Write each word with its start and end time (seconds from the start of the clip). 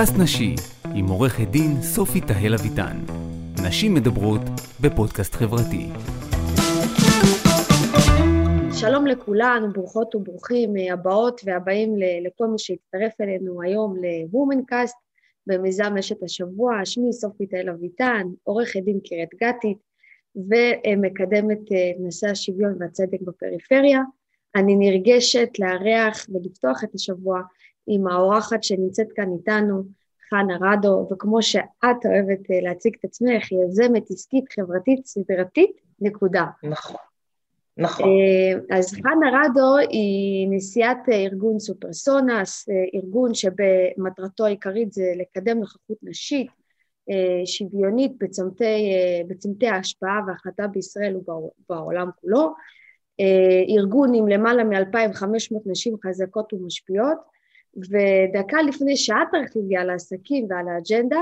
פודקאסט 0.00 0.18
נשי 0.22 0.54
עם 0.94 1.06
עורכת 1.06 1.48
דין 1.50 1.82
סופי 1.82 2.20
תהל 2.20 2.54
אביטן. 2.54 2.96
נשים 3.68 3.94
מדברות 3.94 4.40
בפודקאסט 4.80 5.34
חברתי. 5.34 5.86
שלום 8.80 9.06
לכולן, 9.06 9.62
ברוכות 9.72 10.14
וברוכים 10.14 10.76
אה, 10.76 10.92
הבאות 10.92 11.40
והבאים 11.44 11.94
לכל 12.26 12.46
מי 12.46 12.58
שהצטרף 12.58 13.20
אלינו 13.20 13.62
היום 13.62 13.96
ל-Womancast 13.96 14.96
במיזם 15.46 15.96
אשת 15.98 16.22
השבוע. 16.22 16.80
שמי 16.84 17.12
סופי 17.12 17.46
תהל 17.46 17.68
אביטן, 17.68 18.26
עורכת 18.42 18.80
דין 18.84 19.00
קריית 19.08 19.30
גתית 19.34 19.78
ומקדמת 20.36 21.72
אה, 21.72 21.92
נושא 21.98 22.28
השוויון 22.28 22.74
והצדק 22.80 23.20
בפריפריה. 23.20 24.00
אני 24.56 24.76
נרגשת 24.76 25.48
לארח 25.58 26.26
ולפתוח 26.28 26.84
את 26.84 26.94
השבוע 26.94 27.40
עם 27.92 28.06
האורחת 28.06 28.62
שנמצאת 28.62 29.12
כאן 29.14 29.28
איתנו, 29.38 29.82
חנה 30.30 30.56
רדו, 30.60 31.08
וכמו 31.12 31.42
שאת 31.42 32.06
אוהבת 32.06 32.50
אה, 32.50 32.60
להציג 32.62 32.94
את 33.00 33.04
עצמך, 33.04 33.52
יזמת 33.52 34.10
עסקית 34.10 34.44
חברתית 34.52 35.06
סדרתית, 35.06 35.70
נקודה. 36.00 36.44
נכון. 36.62 36.96
נכון. 37.76 38.08
אה, 38.08 38.78
אז 38.78 38.92
חנה 38.92 39.30
רדו 39.32 39.76
היא 39.90 40.48
נשיאת 40.50 40.98
ארגון 41.08 41.58
סופרסונס, 41.58 42.68
ארגון 42.94 43.34
שבמטרתו 43.34 44.46
העיקרית 44.46 44.92
זה 44.92 45.12
לקדם 45.16 45.58
נוכחות 45.58 45.96
נשית 46.02 46.46
שוויונית 47.44 48.12
בצמתי, 48.20 48.92
בצמתי 49.28 49.68
ההשפעה 49.68 50.20
וההחלטה 50.26 50.66
בישראל 50.66 51.16
ובעולם 51.16 52.10
כולו. 52.20 52.54
ארגון 53.78 54.14
עם 54.14 54.28
למעלה 54.28 54.64
מ-2,500 54.64 55.56
נשים 55.66 55.96
חזקות 56.06 56.52
ומשפיעות, 56.52 57.18
ודקה 57.76 58.62
לפני 58.62 58.96
שאת 58.96 59.16
תרחיבי 59.32 59.76
על 59.76 59.90
העסקים 59.90 60.46
ועל 60.50 60.68
האג'נדה 60.68 61.20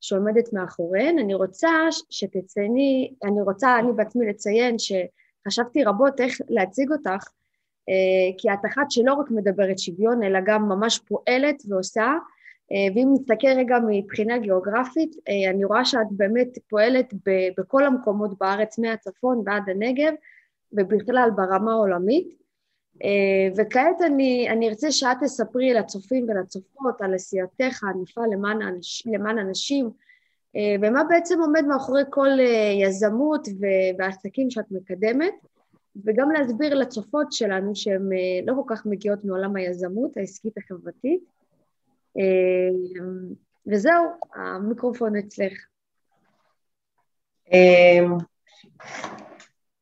שעומדת 0.00 0.52
מאחוריהן, 0.52 1.18
אני 1.18 1.34
רוצה 1.34 1.70
שתצייני, 2.10 3.14
אני 3.24 3.40
רוצה 3.42 3.78
אני 3.78 3.92
בעצמי 3.92 4.26
לציין 4.26 4.76
שחשבתי 4.78 5.84
רבות 5.84 6.20
איך 6.20 6.38
להציג 6.48 6.92
אותך, 6.92 7.28
כי 8.38 8.52
את 8.52 8.66
אחת 8.66 8.90
שלא 8.90 9.14
רק 9.14 9.30
מדברת 9.30 9.78
שוויון, 9.78 10.22
אלא 10.22 10.38
גם 10.46 10.68
ממש 10.68 10.98
פועלת 10.98 11.62
ועושה, 11.68 12.14
ואם 12.94 13.08
נסתכל 13.12 13.48
רגע 13.56 13.76
מבחינה 13.88 14.38
גיאוגרפית, 14.38 15.16
אני 15.50 15.64
רואה 15.64 15.84
שאת 15.84 16.06
באמת 16.10 16.48
פועלת 16.70 17.14
בכל 17.58 17.84
המקומות 17.84 18.38
בארץ, 18.38 18.78
מהצפון 18.78 19.42
ועד 19.46 19.62
הנגב, 19.68 20.12
ובכלל 20.72 21.30
ברמה 21.36 21.72
העולמית. 21.72 22.47
אה, 23.04 23.48
וכעת 23.56 24.02
אני, 24.06 24.48
אני 24.50 24.68
ארצה 24.68 24.92
שאת 24.92 25.16
תספרי 25.22 25.74
לצופים 25.74 26.26
ולצופות 26.28 27.00
על 27.00 27.14
עשייתך 27.14 27.84
הענפה 27.84 28.20
למען, 28.32 28.58
למען 29.06 29.38
אנשים, 29.38 29.90
אה, 30.56 30.76
ומה 30.82 31.04
בעצם 31.04 31.40
עומד 31.40 31.64
מאחורי 31.64 32.02
כל 32.10 32.28
אה, 32.40 32.72
יזמות 32.82 33.48
ועסקים 33.98 34.50
שאת 34.50 34.64
מקדמת, 34.70 35.34
וגם 36.04 36.30
להסביר 36.30 36.74
לצופות 36.74 37.32
שלנו 37.32 37.76
שהן 37.76 38.08
לא 38.46 38.54
כל 38.54 38.74
כך 38.74 38.86
מגיעות 38.86 39.24
מעולם 39.24 39.56
היזמות 39.56 40.16
העסקית 40.16 40.58
החברתית. 40.58 41.20
וזהו, 43.66 44.04
המיקרופון 44.34 45.16
אצלך. 45.16 45.66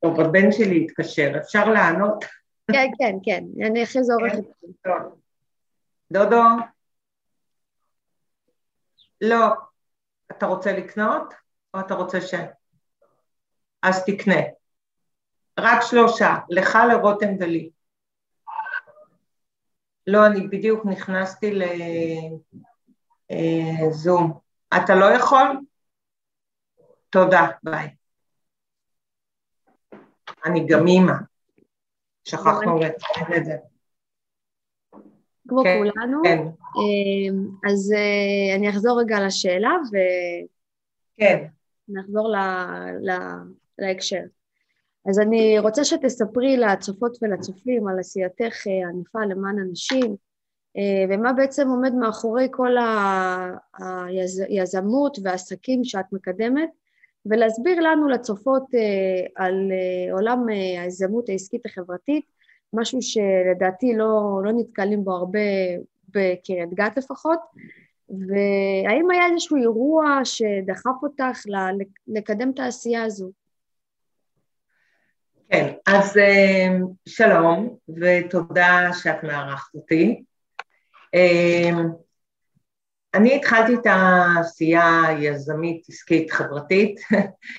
טוב, 0.01 0.21
הבן 0.21 0.53
שלי 0.53 0.85
התקשר, 0.85 1.33
אפשר 1.41 1.69
לענות? 1.69 2.25
כן, 2.73 2.91
כן, 2.99 3.17
כן, 3.25 3.45
אני 3.67 3.85
אחרי 3.85 4.05
זה 4.05 4.13
עורכת. 4.15 4.45
כן, 4.85 4.91
דודו? 6.13 6.43
לא. 9.21 9.47
אתה 10.31 10.47
רוצה 10.47 10.73
לקנות 10.73 11.35
או 11.75 11.81
אתה 11.81 11.95
רוצה 11.95 12.21
ש... 12.21 12.35
אז 13.83 14.05
תקנה. 14.05 14.41
רק 15.59 15.79
שלושה, 15.83 16.35
לך, 16.51 16.79
לרותם 16.91 17.29
ולי. 17.41 17.71
לא, 20.07 20.27
אני 20.27 20.47
בדיוק 20.49 20.87
נכנסתי 20.87 21.59
לזום. 23.31 24.39
אה, 24.73 24.85
אתה 24.85 24.95
לא 24.95 25.05
יכול? 25.05 25.61
תודה, 27.11 27.47
ביי. 27.63 27.95
אני 30.45 30.67
גם 30.69 30.87
אימא. 30.87 31.13
שכחנו 32.27 32.81
את 33.37 33.45
זה. 33.45 33.57
כמו 35.49 35.63
כן, 35.65 35.79
כולנו. 35.79 36.23
כן. 36.25 36.39
אמ, 36.39 37.47
אז 37.71 37.93
אה, 37.93 38.57
אני 38.57 38.71
אחזור 38.71 39.01
רגע 39.01 39.27
לשאלה 39.27 39.77
ו... 39.93 39.97
כן. 41.17 41.47
נחזור 41.89 42.29
ל... 42.29 42.37
ל... 43.01 43.11
להקשר. 43.79 44.23
אז 45.09 45.21
אני 45.21 45.59
רוצה 45.59 45.85
שתספרי 45.85 46.57
לצופות 46.57 47.19
ולצופים 47.23 47.89
על 47.89 47.99
עשייתך 47.99 48.67
אה, 48.67 48.87
הענפה 48.87 49.25
למען 49.25 49.59
אנשים, 49.69 50.17
אה, 50.77 51.05
ומה 51.15 51.33
בעצם 51.33 51.69
עומד 51.69 51.95
מאחורי 51.95 52.49
כל 52.51 52.77
היזמות 54.49 55.19
והעסקים 55.23 55.85
שאת 55.85 56.13
מקדמת, 56.13 56.71
ולהסביר 57.31 57.81
לנו 57.81 58.09
לצופות 58.09 58.63
אה, 58.75 59.45
על 59.45 59.73
אה, 59.73 60.13
עולם 60.13 60.49
אה, 60.49 60.83
היזמות 60.83 61.29
העסקית 61.29 61.67
החברתית, 61.67 62.25
משהו 62.73 62.99
שלדעתי 63.03 63.97
לא, 63.97 64.41
לא 64.45 64.53
נתקלים 64.57 65.05
בו 65.05 65.13
הרבה 65.13 65.39
בקריית 66.09 66.75
גת 66.75 66.97
לפחות, 66.97 67.39
והאם 68.09 69.11
היה 69.11 69.27
איזשהו 69.33 69.57
אירוע 69.57 70.21
שדחף 70.25 71.03
אותך 71.03 71.43
לקדם 72.09 72.51
את 72.51 72.59
העשייה 72.59 73.03
הזו? 73.03 73.31
כן, 75.51 75.73
אז 75.87 76.19
שלום 77.09 77.77
ותודה 77.89 78.91
שאת 78.93 79.25
מארחת 79.25 79.75
אותי. 79.75 80.23
אני 83.17 83.37
התחלתי 83.37 83.75
את 83.75 83.87
העשייה 83.87 85.03
היזמית, 85.07 85.87
עסקית, 85.89 86.31
חברתית, 86.31 87.01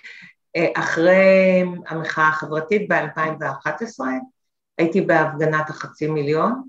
אחרי 0.77 1.63
המחאה 1.87 2.27
החברתית 2.27 2.91
ב-2011, 2.91 4.05
הייתי 4.77 5.01
בהפגנת 5.01 5.69
החצי 5.69 6.07
מיליון, 6.07 6.63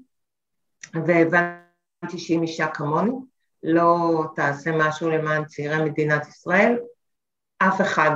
והבנתי 0.95 2.19
שאם 2.19 2.43
אישה 2.43 2.67
כמוני 2.67 3.11
לא 3.63 4.25
תעשה 4.37 4.71
משהו 4.75 5.11
למען 5.11 5.45
צעירי 5.45 5.91
מדינת 5.91 6.29
ישראל, 6.29 6.79
אף 7.59 7.81
אחד 7.81 8.11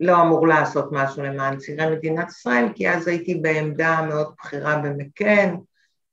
לא 0.00 0.22
אמור 0.22 0.46
לעשות 0.46 0.88
משהו 0.92 1.22
למען 1.22 1.56
צעירי 1.56 1.96
מדינת 1.96 2.28
ישראל, 2.28 2.66
כי 2.74 2.90
אז 2.90 3.08
הייתי 3.08 3.34
בעמדה 3.34 4.02
מאוד 4.08 4.34
בכירה 4.38 4.76
במקן, 4.76 5.54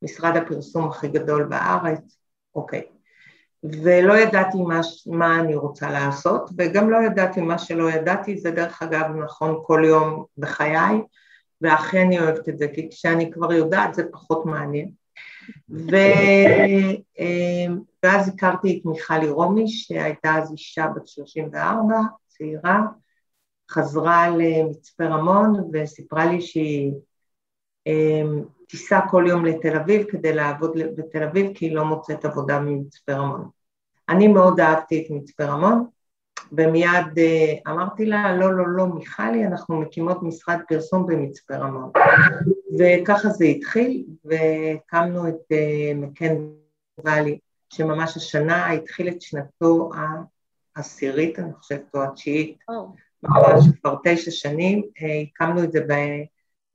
משרד 0.01 0.37
הפרסום 0.37 0.89
הכי 0.89 1.07
גדול 1.07 1.43
בארץ, 1.43 2.17
אוקיי. 2.55 2.96
ולא 3.63 4.17
ידעתי 4.17 4.57
מה, 4.57 4.81
מה 5.05 5.39
אני 5.39 5.55
רוצה 5.55 5.91
לעשות, 5.91 6.49
וגם 6.57 6.89
לא 6.89 6.97
ידעתי 6.97 7.41
מה 7.41 7.57
שלא 7.57 7.91
ידעתי, 7.91 8.37
זה 8.37 8.51
דרך 8.51 8.81
אגב 8.81 9.05
נכון 9.25 9.59
כל 9.63 9.81
יום 9.85 10.25
בחיי, 10.37 11.01
ואכן 11.61 12.05
אני 12.05 12.19
אוהבת 12.19 12.49
את 12.49 12.57
זה, 12.57 12.67
כי 12.73 12.89
כשאני 12.89 13.31
כבר 13.31 13.53
יודעת 13.53 13.95
זה 13.95 14.03
פחות 14.11 14.45
מעניין. 14.45 14.91
ו... 15.69 15.95
אה, 17.19 17.73
ואז 18.03 18.27
הכרתי 18.27 18.79
את 18.79 18.85
מיכלי 18.85 19.29
רומי, 19.29 19.67
שהייתה 19.67 20.35
אז 20.35 20.51
אישה 20.51 20.87
בת 20.95 21.07
34, 21.07 21.95
צעירה, 22.27 22.81
חזרה 23.71 24.29
למצפה 24.29 25.05
רמון 25.05 25.69
וסיפרה 25.73 26.25
לי 26.25 26.41
שהיא 26.41 26.91
אה, 27.87 28.21
תיסע 28.67 28.99
כל 29.09 29.25
יום 29.27 29.45
לתל 29.45 29.75
אביב 29.75 30.03
כדי 30.09 30.33
לעבוד 30.33 30.77
בתל 30.95 31.23
אביב 31.23 31.51
כי 31.53 31.65
היא 31.65 31.75
לא 31.75 31.85
מוצאת 31.85 32.25
עבודה 32.25 32.59
ממצפה 32.59 33.13
רמון. 33.13 33.49
אני 34.09 34.27
מאוד 34.27 34.59
אהבתי 34.59 35.03
את 35.05 35.11
מצפה 35.11 35.45
רמון, 35.45 35.85
ומיד 36.51 37.05
uh, 37.15 37.71
אמרתי 37.71 38.05
לה, 38.05 38.35
לא, 38.35 38.53
לא, 38.53 38.67
לא, 38.67 38.87
מיכלי, 38.87 39.45
אנחנו 39.45 39.81
מקימות 39.81 40.23
משרד 40.23 40.59
פרסום 40.67 41.05
במצפה 41.05 41.55
רמון. 41.55 41.91
וככה 42.79 43.29
זה 43.29 43.45
התחיל, 43.45 44.05
והקמנו 44.25 45.27
את 45.27 45.51
uh, 45.53 45.95
מקן 45.95 46.35
ואלי, 47.05 47.39
שממש 47.69 48.17
השנה 48.17 48.71
התחיל 48.71 49.07
את 49.07 49.21
שנתו 49.21 49.89
העשירית, 50.75 51.39
אני 51.39 51.53
חושבת, 51.53 51.95
או 51.95 52.03
התשיעית. 52.03 52.57
ממש 53.23 53.65
כבר 53.81 53.95
תשע 54.03 54.31
שנים, 54.31 54.81
uh, 54.81 55.03
הקמנו 55.33 55.63
את 55.63 55.71
זה 55.71 55.85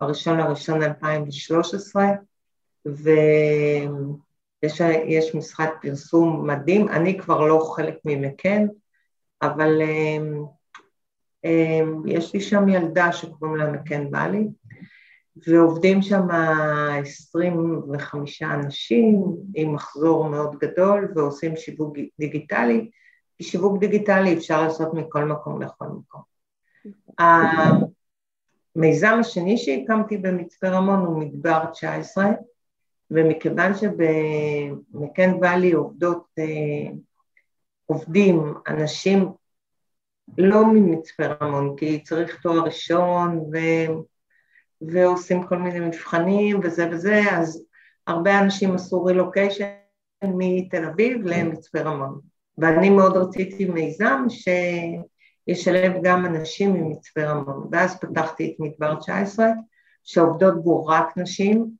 בראשון 0.02 0.38
לראשון 0.38 0.82
2013, 0.82 2.04
ו... 2.88 3.10
יש, 4.62 4.80
יש 5.06 5.34
משרד 5.34 5.68
פרסום 5.82 6.46
מדהים, 6.46 6.88
אני 6.88 7.18
כבר 7.18 7.46
לא 7.46 7.72
חלק 7.76 7.94
ממקן, 8.04 8.66
אבל 9.42 9.80
um, 9.80 10.46
um, 11.46 12.10
יש 12.10 12.34
לי 12.34 12.40
שם 12.40 12.68
ילדה 12.68 13.12
שקוראים 13.12 13.56
לה 13.56 13.70
מקן 13.70 14.06
ואלי, 14.12 14.48
ועובדים 15.46 16.02
שם 16.02 16.26
25 17.00 18.42
אנשים 18.42 19.22
עם 19.54 19.74
מחזור 19.74 20.28
מאוד 20.28 20.58
גדול 20.58 21.12
ועושים 21.14 21.56
שיווק 21.56 21.96
דיגיטלי, 22.18 22.90
כי 23.38 23.44
שיווק 23.44 23.80
דיגיטלי 23.80 24.34
אפשר 24.34 24.62
לעשות 24.62 24.94
מכל 24.94 25.24
מקום 25.24 25.62
לכל 25.62 25.86
מקום. 25.86 26.22
המיזם 28.76 29.16
השני 29.20 29.58
שהקמתי 29.58 30.16
במצפה 30.16 30.68
רמון 30.68 30.98
הוא 30.98 31.18
מדבר 31.18 31.64
19, 31.72 32.26
ומכיוון 33.10 33.72
שבמקן 33.74 35.34
ואלי 35.40 35.72
עובדות, 35.72 36.26
אה, 36.38 36.92
עובדים 37.86 38.54
אנשים 38.68 39.32
לא 40.38 40.66
ממצפה 40.66 41.22
רמון, 41.26 41.74
כי 41.76 42.02
צריך 42.02 42.40
תואר 42.42 42.64
ראשון 42.64 43.38
ו... 43.38 43.56
ועושים 44.82 45.42
כל 45.46 45.58
מיני 45.58 45.80
מבחנים 45.80 46.60
וזה 46.62 46.88
וזה, 46.90 47.20
אז 47.30 47.64
הרבה 48.06 48.40
אנשים 48.40 48.74
עשו 48.74 49.04
רילוקיישן 49.04 49.64
מתל 50.24 50.84
אביב 50.84 51.26
למצפה 51.26 51.80
רמון. 51.80 52.20
ואני 52.58 52.90
מאוד 52.90 53.16
רציתי 53.16 53.64
מיזם 53.64 54.24
שישלב 55.46 55.92
גם 56.02 56.26
אנשים 56.26 56.72
ממצפה 56.72 57.24
רמון. 57.24 57.68
ואז 57.70 58.00
פתחתי 58.00 58.54
את 58.54 58.60
מדבר 58.60 58.94
19, 58.94 59.46
שעובדות 60.04 60.64
בו 60.64 60.86
רק 60.86 61.16
נשים, 61.16 61.70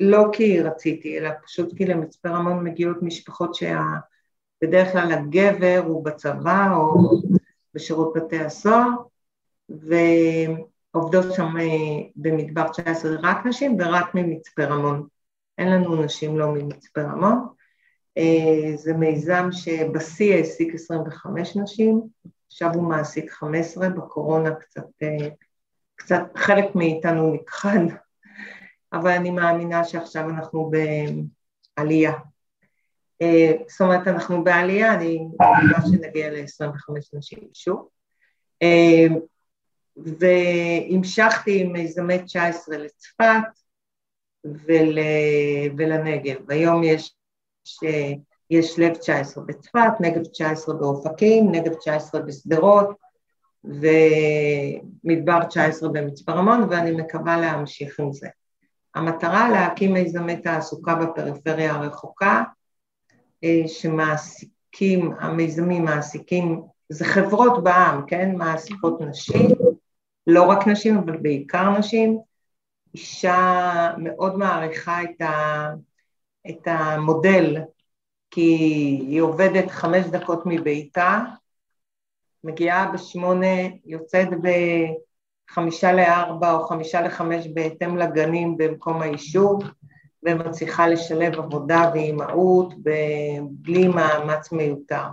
לא 0.00 0.24
כי 0.32 0.60
רציתי, 0.60 1.18
אלא 1.18 1.30
פשוט 1.44 1.76
כי 1.76 1.84
למצפה 1.84 2.28
רמון 2.28 2.64
מגיעות 2.64 3.02
משפחות 3.02 3.54
שבדרך 3.54 4.92
כלל 4.92 5.12
הגבר 5.12 5.82
הוא 5.86 6.04
בצבא 6.04 6.74
או 6.76 6.94
בשירות 7.74 8.12
בתי 8.16 8.38
הסוהר, 8.38 8.88
ועובדות 9.68 11.34
שם 11.34 11.56
אה, 11.60 12.08
במדבר 12.16 12.68
19 12.68 13.16
רק 13.22 13.46
נשים 13.46 13.76
ורק 13.80 14.14
ממצפה 14.14 14.64
רמון. 14.64 15.06
אין 15.58 15.68
לנו 15.68 16.02
נשים 16.02 16.38
לא 16.38 16.52
ממצפה 16.52 17.02
רמון. 17.02 17.46
אה, 18.18 18.76
זה 18.76 18.92
מיזם 18.92 19.48
שבשיא 19.52 20.34
העסיק 20.34 20.74
25 20.74 21.56
נשים, 21.56 22.02
עכשיו 22.46 22.74
הוא 22.74 22.88
מעסיק 22.88 23.30
15, 23.30 23.88
בקורונה 23.88 24.54
קצת, 24.54 24.86
אה, 25.02 25.28
קצת 25.96 26.22
חלק 26.36 26.74
מאיתנו 26.74 27.34
נכחד, 27.34 27.78
אבל 28.92 29.10
אני 29.10 29.30
מאמינה 29.30 29.84
שעכשיו 29.84 30.30
אנחנו 30.30 30.70
בעלייה. 31.76 32.12
אה, 33.22 33.52
זאת 33.68 33.80
אומרת, 33.80 34.08
אנחנו 34.08 34.44
בעלייה, 34.44 34.94
אני 34.94 35.28
מקווה 35.32 35.86
שנגיע 35.90 36.30
ל-25 36.30 36.92
נשים 37.12 37.48
שוב. 37.54 37.88
והמשכתי 39.96 41.60
עם 41.60 41.72
מיזמי 41.72 42.18
19 42.18 42.76
לצפת 42.78 43.42
ול, 44.44 44.98
ולנגב. 45.76 46.50
היום 46.50 46.84
יש 46.84 47.16
שיש 48.52 48.78
לב 48.78 48.94
19 48.94 49.44
בצפת, 49.44 49.92
נגב 50.00 50.24
19 50.24 50.74
באופקים, 50.74 51.52
נגב 51.52 51.74
19 51.74 52.20
בשדרות 52.20 52.88
ומדבר 53.64 55.44
19 55.44 55.88
במצפה 55.88 56.32
רמון, 56.32 56.66
ואני 56.70 56.90
מקווה 56.90 57.40
להמשיך 57.40 58.00
עם 58.00 58.12
זה. 58.12 58.28
המטרה 58.94 59.50
להקים 59.50 59.92
מיזמי 59.92 60.36
תעסוקה 60.36 60.94
בפריפריה 60.94 61.74
הרחוקה, 61.74 62.42
אה, 63.44 63.62
שמעסיקים, 63.66 65.12
המיזמים 65.20 65.84
מעסיקים, 65.84 66.62
זה 66.88 67.04
חברות 67.04 67.64
בעם, 67.64 68.06
כן? 68.06 68.34
מעסיקות 68.36 69.00
נשים, 69.00 69.50
לא 70.26 70.42
רק 70.42 70.66
נשים, 70.66 70.98
אבל 70.98 71.16
בעיקר 71.16 71.78
נשים. 71.78 72.18
אישה 72.94 73.92
מאוד 73.98 74.38
מעריכה 74.38 75.02
את 75.02 75.20
ה... 75.20 75.68
את 76.50 76.66
המודל, 76.66 77.56
כי 78.34 78.40
היא 79.08 79.20
עובדת 79.20 79.70
חמש 79.70 80.06
דקות 80.06 80.42
מביתה, 80.46 81.20
מגיעה 82.44 82.92
בשמונה, 82.92 83.56
יוצאת 83.84 84.28
בחמישה 85.50 85.92
לארבע 85.92 86.52
או 86.52 86.64
חמישה 86.64 87.00
לחמש 87.00 87.46
בהתאם 87.46 87.96
לגנים 87.96 88.56
במקום 88.56 89.02
היישוב, 89.02 89.62
ומצליחה 90.22 90.86
לשלב 90.86 91.34
עבודה 91.34 91.90
ואימהות 91.94 92.74
בלי 93.50 93.88
מאמץ 93.88 94.52
מיותר. 94.52 95.06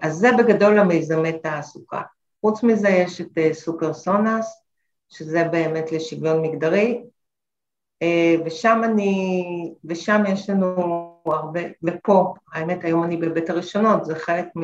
אז 0.00 0.14
זה 0.14 0.28
בגדול 0.38 0.78
המיזמי 0.78 1.38
תעסוקה. 1.38 2.02
חוץ 2.40 2.62
מזה 2.62 2.88
יש 2.88 3.20
את 3.20 3.38
אה, 3.38 3.54
סופר 3.54 3.94
סונאס, 3.94 4.62
שזה 5.08 5.44
באמת 5.44 5.92
לשוויון 5.92 6.42
מגדרי, 6.42 7.04
אה, 8.02 8.34
ושם 8.44 8.80
אני, 8.84 9.44
ושם 9.84 10.22
יש 10.28 10.50
לנו 10.50 11.13
הרבה, 11.32 11.60
ופה, 11.82 12.34
האמת 12.52 12.84
היום 12.84 13.04
אני 13.04 13.16
בבית 13.16 13.50
הראשונות, 13.50 14.04
זה 14.04 14.14
חלק 14.14 14.46
מ, 14.56 14.62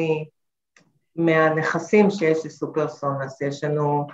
מהנכסים 1.16 2.10
שיש 2.10 2.46
לסופר 2.46 2.88
סונאס, 2.88 3.40
יש 3.40 3.64
לנו 3.64 4.06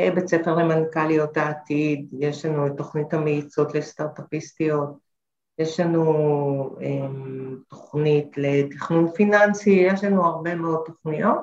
אה, 0.00 0.10
בית 0.14 0.28
ספר 0.28 0.54
למנכ"ליות 0.54 1.36
העתיד, 1.36 2.08
יש 2.18 2.44
לנו 2.44 2.66
את 2.66 2.72
תוכנית 2.76 3.14
המאיצות 3.14 3.74
לסטארט-אפיסטיות, 3.74 4.90
יש 5.58 5.80
לנו 5.80 6.76
אה, 6.82 7.08
תוכנית 7.68 8.36
לתכנון 8.36 9.10
פיננסי, 9.10 9.70
יש 9.70 10.04
לנו 10.04 10.24
הרבה 10.26 10.54
מאוד 10.54 10.82
תוכניות, 10.86 11.40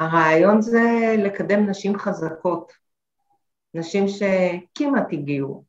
והרעיון 0.00 0.60
זה 0.60 1.14
לקדם 1.18 1.66
נשים 1.66 1.98
חזקות, 1.98 2.72
נשים 3.74 4.04
שכמעט 4.08 5.12
הגיעו, 5.12 5.64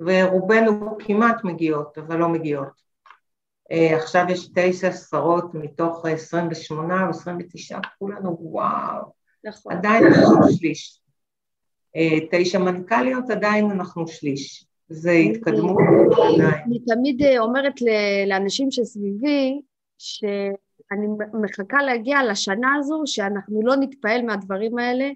ורובנו 0.00 0.98
כמעט 0.98 1.44
מגיעות, 1.44 1.98
אבל 1.98 2.16
לא 2.16 2.28
מגיעות. 2.28 2.84
Uh, 3.72 3.94
עכשיו 3.94 4.24
יש 4.28 4.48
תשע 4.54 4.92
שרות 4.92 5.54
מתוך 5.54 6.06
28 6.06 7.04
או 7.04 7.10
29, 7.10 7.78
כולנו 7.98 8.36
וואו, 8.40 9.02
נכון. 9.44 9.72
עדיין 9.72 10.06
אנחנו 10.06 10.52
שליש. 10.58 11.00
Uh, 11.96 12.24
תשע 12.30 12.58
מנכ"ליות, 12.58 13.30
עדיין 13.30 13.70
אנחנו 13.70 14.08
שליש. 14.08 14.66
זה 14.88 15.10
התקדמות 15.10 15.76
עדיין. 16.34 16.62
אני 16.66 16.78
תמיד 16.86 17.22
אה, 17.22 17.38
אומרת 17.38 17.74
לאנשים 18.26 18.70
שסביבי, 18.70 19.60
שאני 19.98 21.06
מחכה 21.42 21.82
להגיע 21.82 22.18
לשנה 22.30 22.74
הזו, 22.78 23.02
שאנחנו 23.06 23.62
לא 23.62 23.76
נתפעל 23.76 24.22
מהדברים 24.22 24.78
האלה, 24.78 25.10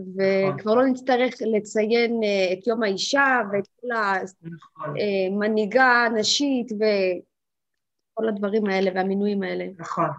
וכבר 0.00 0.74
לא 0.74 0.86
נצטרך 0.86 1.34
לציין 1.40 2.20
אה, 2.24 2.52
את 2.52 2.66
יום 2.66 2.82
האישה 2.82 3.40
ואת 3.52 3.68
כל 3.80 3.86
המנהיגה 3.96 6.04
נכון. 6.06 6.16
הנשית 6.16 6.72
וכל 6.72 8.28
הדברים 8.28 8.66
האלה 8.66 8.90
והמינויים 8.94 9.42
האלה. 9.42 9.64
נכון, 9.78 10.10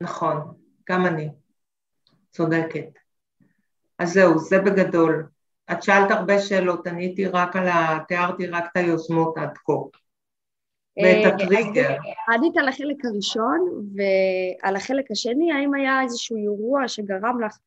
נכון, 0.00 0.54
גם 0.88 1.06
אני. 1.06 1.28
צודקת. 2.30 2.88
אז 3.98 4.12
זהו, 4.12 4.38
זה 4.38 4.58
בגדול. 4.58 5.26
את 5.72 5.82
שאלת 5.82 6.10
הרבה 6.10 6.38
שאלות, 6.38 6.86
עניתי 6.86 7.26
רק 7.26 7.56
על 7.56 7.68
ה... 7.68 7.98
תיארתי 8.08 8.46
רק 8.46 8.64
את 8.72 8.76
היוזמות 8.76 9.38
עד 9.38 9.58
כה. 9.64 9.72
ואת 11.02 11.24
אה, 11.24 11.28
הטריגר. 11.28 11.96
ענית 12.34 12.56
על 12.56 12.68
החלק 12.68 13.04
הראשון, 13.04 13.90
ועל 13.94 14.76
החלק 14.76 15.10
השני, 15.10 15.52
האם 15.52 15.74
היה 15.74 16.02
איזשהו 16.02 16.36
אירוע 16.36 16.88
שגרם 16.88 17.40
לך 17.40 17.58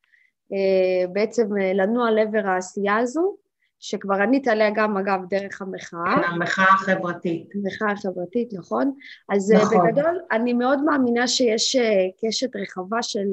בעצם 1.14 1.58
אה, 1.58 1.74
לנוע 1.74 2.12
לעבר 2.12 2.48
העשייה 2.48 2.98
הזו, 2.98 3.36
שכבר 3.80 4.16
ענית 4.16 4.48
עליה 4.48 4.70
גם 4.76 4.98
אגב 4.98 5.20
דרך 5.30 5.62
המחאה. 5.62 6.16
כן, 6.16 6.24
המחאה 6.24 6.74
החברתית. 6.74 7.50
המחאה 7.56 7.92
החברתית, 7.92 8.54
נכון. 8.54 8.94
אז 9.30 9.52
אה, 9.52 9.58
נכון. 9.58 9.88
בגדול 9.88 10.20
אני 10.32 10.54
מאוד 10.54 10.84
מאמינה 10.84 11.28
שיש 11.28 11.76
קשת 12.22 12.56
רחבה 12.56 13.02
של 13.02 13.28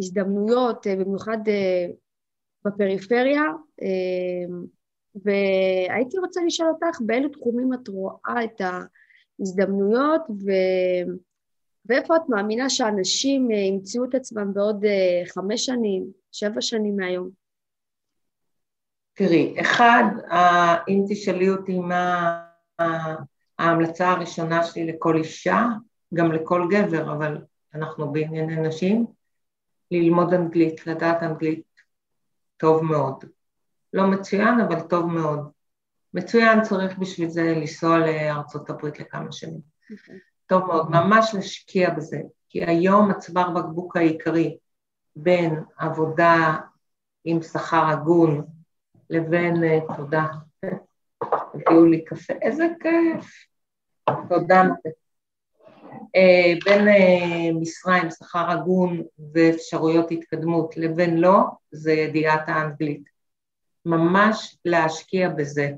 הזדמנויות, 0.00 0.86
במיוחד 0.86 1.38
בפריפריה, 2.64 3.42
והייתי 5.24 6.18
רוצה 6.18 6.40
לשאול 6.46 6.68
אותך 6.68 7.00
באילו 7.00 7.28
תחומים 7.28 7.72
את 7.74 7.88
רואה 7.88 8.44
את 8.44 8.60
ההזדמנויות 9.40 10.22
ו... 10.30 10.50
ואיפה 11.88 12.16
את 12.16 12.22
מאמינה 12.28 12.70
שאנשים 12.70 13.50
אה, 13.50 13.56
ימצאו 13.56 14.04
את 14.04 14.14
עצמם 14.14 14.54
בעוד 14.54 14.84
אה, 14.84 15.22
חמש 15.26 15.66
שנים, 15.66 16.06
שבע 16.32 16.60
שנים 16.60 16.96
מהיום? 16.96 17.30
תראי, 19.14 19.54
אחד, 19.60 20.04
אם 20.88 21.04
תשאלי 21.08 21.48
אותי 21.48 21.78
מה 21.78 22.42
ההמלצה 23.58 24.10
הראשונה 24.10 24.64
שלי 24.64 24.86
לכל 24.86 25.16
אישה, 25.16 25.64
גם 26.14 26.32
לכל 26.32 26.68
גבר, 26.70 27.12
אבל 27.12 27.38
אנחנו 27.74 28.12
בענייני 28.12 28.56
נשים, 28.68 29.06
ללמוד 29.90 30.34
אנגלית, 30.34 30.86
לדעת 30.86 31.22
אנגלית 31.22 31.62
טוב 32.56 32.84
מאוד. 32.84 33.24
לא 33.92 34.06
מצוין, 34.06 34.60
אבל 34.60 34.80
טוב 34.80 35.06
מאוד. 35.06 35.50
מצוין 36.14 36.62
צריך 36.62 36.98
בשביל 36.98 37.28
זה 37.28 37.42
לנסוע 37.42 37.98
לארצות 37.98 38.70
הברית 38.70 39.00
לכמה 39.00 39.32
שנים. 39.32 39.60
Okay. 39.92 40.35
טוב 40.46 40.66
מאוד, 40.66 40.90
ממש 40.90 41.30
להשקיע 41.34 41.90
בזה, 41.90 42.20
כי 42.48 42.64
היום 42.64 43.10
הצוואר 43.10 43.50
בקבוק 43.50 43.96
העיקרי 43.96 44.56
בין 45.16 45.62
עבודה 45.78 46.56
עם 47.24 47.42
שכר 47.42 47.86
הגון 47.86 48.46
לבין, 49.10 49.54
תודה, 49.96 50.26
הביאו 51.54 51.84
לי 51.84 52.04
קפה, 52.04 52.32
איזה 52.42 52.66
כיף, 52.80 53.30
תודה. 54.28 54.62
בין 56.64 56.88
משרה 57.60 57.96
עם 57.96 58.10
שכר 58.10 58.50
הגון 58.50 59.02
ואפשרויות 59.32 60.10
התקדמות 60.10 60.76
לבין 60.76 61.16
לא, 61.16 61.38
זה 61.70 61.92
ידיעת 61.92 62.48
האנגלית. 62.48 63.08
ממש 63.84 64.56
להשקיע 64.64 65.28
בזה. 65.28 65.70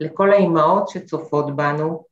לכל 0.00 0.32
האימהות 0.32 0.88
שצופות 0.88 1.56
בנו, 1.56 2.04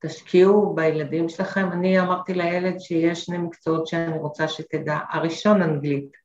תשקיעו 0.00 0.74
בילדים 0.74 1.28
שלכם. 1.28 1.72
אני 1.72 2.00
אמרתי 2.00 2.34
לילד 2.34 2.80
שיש 2.80 3.24
שני 3.24 3.38
מקצועות 3.38 3.86
שאני 3.86 4.18
רוצה 4.18 4.48
שתדע. 4.48 4.98
הראשון 5.10 5.62
אנגלית, 5.62 6.16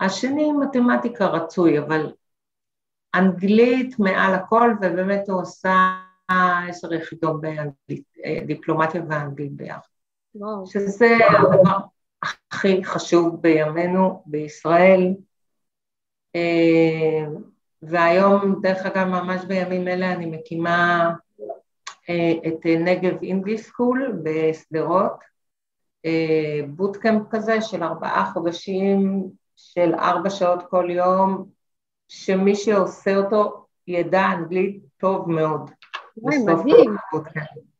השני 0.00 0.52
מתמטיקה 0.52 1.26
רצוי, 1.26 1.78
אבל 1.78 2.12
אנגלית 3.14 3.98
מעל 3.98 4.34
הכל, 4.34 4.70
ובאמת 4.80 5.28
הוא 5.28 5.42
עשה 5.42 5.96
עשר 6.68 6.92
יחידות 6.92 7.40
באנגלית, 7.40 8.04
אה, 8.24 8.38
דיפלומטיה 8.46 9.02
ואנגלית 9.08 9.52
ביחד. 9.52 9.88
וואו. 10.34 10.66
שזה 10.66 11.16
הדבר 11.30 11.78
הכי 12.22 12.84
חשוב 12.84 13.42
בימינו 13.42 14.22
בישראל. 14.26 15.14
אה, 16.36 17.24
והיום, 17.82 18.60
דרך 18.62 18.86
אגב, 18.86 19.06
ממש 19.06 19.44
בימים 19.44 19.88
אלה 19.88 20.12
אני 20.12 20.26
מקימה 20.26 21.10
את 22.46 22.66
נגב 22.66 23.22
אינגליש 23.22 23.60
סקול 23.60 24.12
בשדרות, 24.22 25.12
בוטקאמפ 26.68 27.22
כזה 27.30 27.60
של 27.60 27.82
ארבעה 27.82 28.30
חודשים 28.32 29.24
של 29.56 29.94
ארבע 29.94 30.30
שעות 30.30 30.62
כל 30.70 30.90
יום, 30.90 31.48
שמי 32.08 32.56
שעושה 32.56 33.16
אותו 33.16 33.66
ידע 33.88 34.26
אנגלית 34.32 34.82
טוב 34.96 35.30
מאוד. 35.30 35.70
וואי, 36.16 36.38
מדהים. 36.38 36.96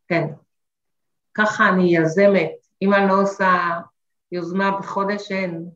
כן. 0.09 0.27
ככה 1.35 1.69
אני 1.69 1.97
יזמת. 1.97 2.53
אם 2.83 2.95
אני 2.95 3.09
לא 3.09 3.23
עושה 3.23 3.81
יוזמה 4.33 4.79
בחודש, 4.79 5.33
אין. 5.33 5.69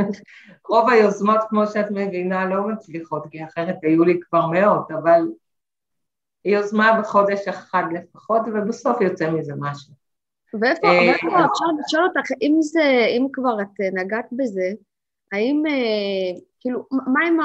רוב 0.68 0.88
היוזמות, 0.88 1.40
כמו 1.48 1.66
שאת 1.66 1.86
מבינה, 1.90 2.44
לא 2.44 2.68
מצליחות, 2.68 3.26
כי 3.30 3.44
אחרת 3.44 3.76
היו 3.82 4.04
לי 4.04 4.20
כבר 4.20 4.46
מאות, 4.46 4.90
אבל 4.90 5.20
יוזמה 6.44 7.00
בחודש 7.00 7.48
אחד 7.48 7.84
לפחות, 7.92 8.42
ובסוף 8.46 9.00
יוצא 9.00 9.30
מזה 9.30 9.52
משהו. 9.58 9.92
ואיפה, 10.60 10.86
אה, 10.86 11.14
אפשר 11.14 11.64
לשאול 11.86 12.04
אותך, 12.04 12.30
אם 12.42 12.56
זה, 12.60 13.06
אם 13.08 13.26
כבר 13.32 13.60
את 13.62 13.80
נגעת 13.92 14.26
בזה, 14.32 14.72
האם, 15.32 15.62
אה, 15.66 16.40
כאילו, 16.60 16.86
מה 16.90 17.26
עם 17.26 17.36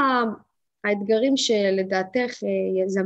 האתגרים 0.83 1.37
שלדעתך 1.37 2.43
אה, 2.43 3.05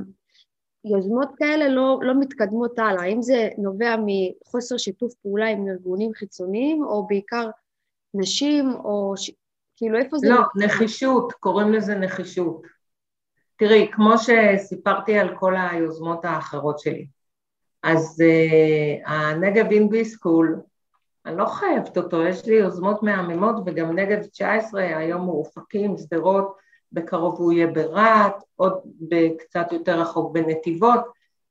יוזמות 0.86 1.30
כאלה 1.38 1.70
לא, 1.70 2.00
לא 2.02 2.20
מתקדמות 2.20 2.80
הלאה? 2.80 3.04
האם 3.04 3.22
זה 3.22 3.50
נובע 3.58 3.96
מחוסר 4.06 4.78
שיתוף 4.78 5.14
פעולה 5.14 5.48
עם 5.48 5.68
ארגונים 5.68 6.14
חיצוניים, 6.14 6.84
או 6.84 7.08
בעיקר 7.08 7.50
נשים, 8.14 8.74
או 8.74 9.14
ש... 9.18 9.32
כאילו 9.76 9.98
איפה 9.98 10.18
זה... 10.18 10.30
לא? 10.30 10.42
נחישות, 10.56 11.34
קוראים 11.34 11.74
לזה 11.74 11.96
נחישות. 11.96 12.62
תראי, 13.56 13.90
כמו 13.92 14.14
שסיפרתי 14.18 15.18
על 15.18 15.36
כל 15.36 15.56
היוזמות 15.58 16.26
האחרות 16.26 16.80
שלי, 16.80 17.08
אז 17.84 18.22
uh, 18.22 19.10
הנגב 19.10 19.72
אינגלי 19.72 20.06
סקול, 20.06 20.62
אני 21.26 21.38
לא 21.38 21.46
חייבת 21.46 21.98
אותו, 21.98 22.24
יש 22.24 22.46
לי 22.46 22.56
יוזמות 22.56 23.04
מהממות 23.04 23.56
וגם 23.66 24.00
נגב 24.00 24.24
19, 24.24 24.82
היום 24.98 25.22
הוא 25.22 25.40
אופקים, 25.40 25.98
שדרות, 25.98 26.58
בקרוב 26.92 27.40
הוא 27.40 27.54
יהיה 27.54 27.68
ברהט, 27.68 28.44
עוד 28.56 28.82
קצת 29.40 29.72
יותר 29.72 30.00
רחוק 30.00 30.34
בנתיבות, 30.34 31.00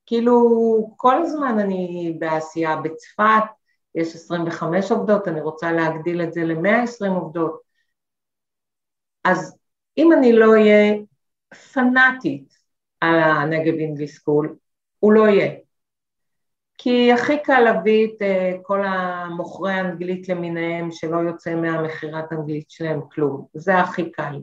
כאילו 0.07 0.95
כל 0.97 1.23
הזמן 1.23 1.59
אני 1.59 2.17
בעשייה 2.19 2.77
בצפת, 2.77 3.43
יש 3.95 4.15
25 4.15 4.91
עובדות, 4.91 5.29
אני 5.29 5.41
רוצה 5.41 5.73
להגדיל 5.73 6.23
את 6.23 6.33
זה 6.33 6.45
ל-120 6.45 7.09
עובדות. 7.09 7.61
אז 9.25 9.59
אם 9.99 10.13
אני 10.13 10.33
לא 10.33 10.51
אהיה 10.51 10.95
פנאטית 11.55 12.55
על 13.01 13.19
הנגב 13.19 13.75
אינגלי 13.75 14.09
סקול, 14.09 14.57
הוא 14.99 15.13
לא 15.13 15.29
יהיה. 15.29 15.53
כי 16.79 17.13
הכי 17.13 17.43
קל 17.43 17.61
להביא 17.61 18.07
את 18.07 18.23
אה, 18.23 18.53
כל 18.63 18.85
המוכרי 18.87 19.73
האנגלית 19.73 20.29
למיניהם 20.29 20.93
שלא 20.93 21.17
יוצא 21.17 21.55
מהמכירת 21.55 22.33
אנגלית 22.33 22.71
שלהם 22.71 23.01
כלום, 23.13 23.47
זה 23.55 23.79
הכי 23.79 24.11
קל. 24.11 24.41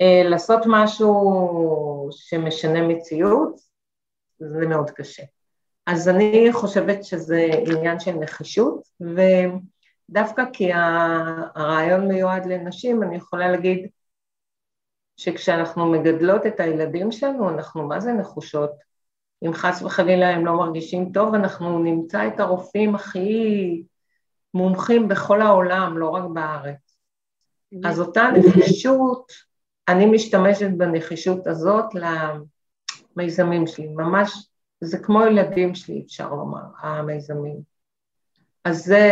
אה, 0.00 0.22
לעשות 0.24 0.60
משהו 0.66 2.08
שמשנה 2.10 2.88
מציאות, 2.88 3.60
זה 4.38 4.66
מאוד 4.66 4.90
קשה. 4.90 5.22
אז 5.86 6.08
אני 6.08 6.48
חושבת 6.52 7.04
שזה 7.04 7.46
עניין 7.66 8.00
של 8.00 8.12
נחישות, 8.12 8.88
ודווקא 9.00 10.42
כי 10.52 10.70
הרעיון 10.72 12.08
מיועד 12.08 12.46
לנשים, 12.46 13.02
אני 13.02 13.16
יכולה 13.16 13.50
להגיד 13.50 13.88
שכשאנחנו 15.16 15.86
מגדלות 15.86 16.46
את 16.46 16.60
הילדים 16.60 17.12
שלנו, 17.12 17.48
אנחנו 17.48 17.88
מה 17.88 18.00
זה 18.00 18.12
נחושות. 18.12 18.70
אם 19.46 19.52
חס 19.54 19.82
וחלילה 19.82 20.30
הם 20.30 20.46
לא 20.46 20.56
מרגישים 20.56 21.12
טוב, 21.12 21.34
אנחנו 21.34 21.78
נמצא 21.78 22.28
את 22.28 22.40
הרופאים 22.40 22.94
הכי 22.94 23.82
מומחים 24.54 25.08
בכל 25.08 25.42
העולם, 25.42 25.98
לא 25.98 26.08
רק 26.08 26.24
בארץ. 26.32 26.98
אז 27.84 28.00
אותה 28.00 28.28
נחישות, 28.36 29.32
אני 29.88 30.06
משתמשת 30.06 30.70
בנחישות 30.76 31.46
הזאת 31.46 31.84
למיזמים 33.16 33.66
שלי, 33.66 33.88
ממש, 33.88 34.48
זה 34.80 34.98
כמו 34.98 35.22
ילדים 35.22 35.74
שלי, 35.74 36.02
אפשר 36.06 36.34
לומר, 36.34 36.62
המיזמים. 36.80 37.56
אז 38.64 38.84
זה 38.84 39.10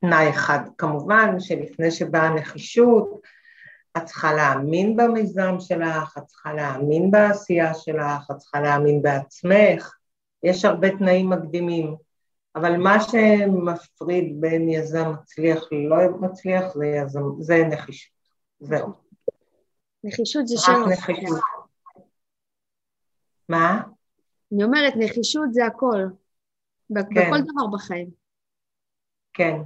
תנאי 0.00 0.30
אחד. 0.30 0.60
כמובן 0.78 1.40
שלפני 1.40 1.90
שבאה 1.90 2.22
הנחישות, 2.22 3.20
את 3.96 4.04
צריכה 4.04 4.32
להאמין 4.32 4.96
במיזם 4.96 5.54
שלך, 5.58 6.18
את 6.18 6.24
צריכה 6.26 6.52
להאמין 6.52 7.10
בעשייה 7.10 7.74
שלך, 7.74 8.30
את 8.30 8.36
צריכה 8.36 8.60
להאמין 8.60 9.02
בעצמך, 9.02 9.94
יש 10.42 10.64
הרבה 10.64 10.88
תנאים 10.98 11.30
מקדימים. 11.30 11.96
אבל 12.56 12.76
מה 12.76 12.96
שמפריד 13.00 14.40
בין 14.40 14.68
יזם 14.68 15.12
מצליח 15.12 15.64
ללא 15.72 15.96
מצליח 16.20 16.74
זה, 16.74 16.86
יזם, 16.86 17.20
זה 17.40 17.64
נחישות. 17.70 18.12
זהו. 18.60 18.92
נחישות 20.04 20.46
זה 20.46 20.54
שם. 20.58 20.82
נחישות. 20.92 21.40
מה? 23.48 23.82
אני 24.52 24.64
אומרת, 24.64 24.92
נחישות 24.96 25.52
זה 25.52 25.66
הכל. 25.66 26.02
כן. 26.88 27.04
בכל 27.04 27.40
דבר 27.40 27.66
בחיים. 27.72 28.10
כן. 29.32 29.56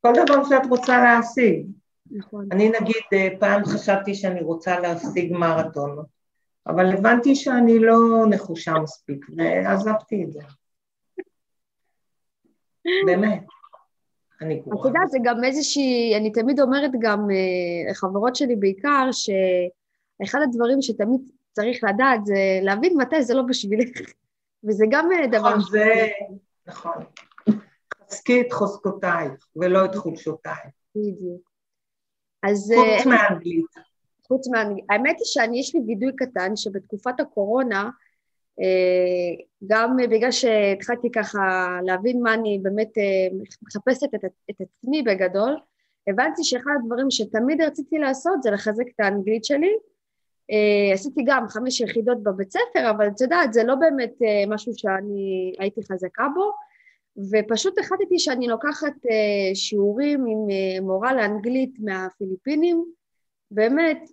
כל 0.00 0.12
דבר 0.24 0.44
שאת 0.44 0.66
רוצה 0.70 0.98
להשיג. 1.04 1.66
נכון. 2.10 2.48
אני 2.52 2.72
נגיד, 2.80 3.02
אה, 3.12 3.28
פעם 3.40 3.64
חשבתי 3.64 4.14
שאני 4.14 4.42
רוצה 4.42 4.80
להשיג 4.80 5.32
מרתון, 5.32 6.04
אבל 6.66 6.92
הבנתי 6.92 7.34
שאני 7.34 7.78
לא 7.78 8.26
נחושה 8.30 8.74
מספיק, 8.82 9.26
ועזבתי 9.36 10.24
את 10.24 10.32
זה. 10.32 10.40
באמת. 13.06 13.42
אני 14.40 14.60
גרועה. 14.60 14.80
את 14.80 14.84
יודעת, 14.86 15.10
זה 15.10 15.18
גם 15.24 15.44
איזושהי, 15.44 16.16
אני 16.16 16.32
תמיד 16.32 16.60
אומרת 16.60 16.90
גם 17.00 17.30
אה, 17.30 17.90
לחברות 17.90 18.36
שלי 18.36 18.56
בעיקר, 18.56 19.08
שאחד 19.12 20.38
הדברים 20.42 20.82
שתמיד 20.82 21.20
צריך 21.52 21.84
לדעת 21.84 22.26
זה 22.26 22.34
להבין 22.62 22.96
מתי 22.96 23.22
זה 23.22 23.34
לא 23.34 23.42
בשבילך, 23.42 24.00
וזה 24.64 24.84
גם 24.90 25.12
אה, 25.12 25.26
דבר... 25.26 25.56
נכון, 25.56 25.70
זה... 25.70 26.06
נכון. 26.66 27.02
חזקי 28.02 28.40
את 28.40 28.52
חוזקותייך 28.52 29.46
ולא 29.56 29.84
את 29.84 29.94
חולשותייך. 29.94 30.70
בדיוק. 30.96 31.55
אז... 32.50 32.72
חוץ 32.74 33.06
מאנגלית. 33.06 33.64
חוץ 34.28 34.48
מאנגלית. 34.48 34.84
האמת 34.90 35.16
היא 35.18 35.24
שאני, 35.24 35.60
יש 35.60 35.74
לי 35.74 35.80
וידוי 35.86 36.12
קטן 36.16 36.56
שבתקופת 36.56 37.20
הקורונה, 37.20 37.90
אה, 38.60 39.44
גם 39.66 39.96
בגלל 39.96 40.30
שהתחלתי 40.30 41.10
ככה 41.10 41.68
להבין 41.84 42.22
מה 42.22 42.34
אני 42.34 42.58
באמת 42.62 42.98
אה, 42.98 43.38
מחפשת 43.62 44.14
את, 44.14 44.24
את 44.50 44.56
עצמי 44.60 45.02
בגדול, 45.02 45.56
הבנתי 46.08 46.44
שאחד 46.44 46.70
הדברים 46.82 47.10
שתמיד 47.10 47.62
רציתי 47.62 47.98
לעשות 47.98 48.42
זה 48.42 48.50
לחזק 48.50 48.84
את 48.94 49.00
האנגלית 49.00 49.44
שלי. 49.44 49.72
אה, 50.50 50.94
עשיתי 50.94 51.22
גם 51.26 51.48
חמש 51.48 51.80
יחידות 51.80 52.22
בבית 52.22 52.50
ספר, 52.52 52.90
אבל 52.90 53.08
את 53.08 53.20
יודעת, 53.20 53.52
זה 53.52 53.64
לא 53.64 53.74
באמת 53.74 54.14
משהו 54.48 54.72
שאני 54.76 55.54
הייתי 55.58 55.80
חזקה 55.92 56.26
בו, 56.34 56.52
ופשוט 57.30 57.78
החלטתי 57.78 58.18
שאני 58.18 58.46
לוקחת 58.46 58.94
שיעורים 59.54 60.24
עם 60.26 60.46
מורה 60.86 61.14
לאנגלית 61.14 61.74
מהפיליפינים, 61.78 62.84
באמת, 63.50 64.08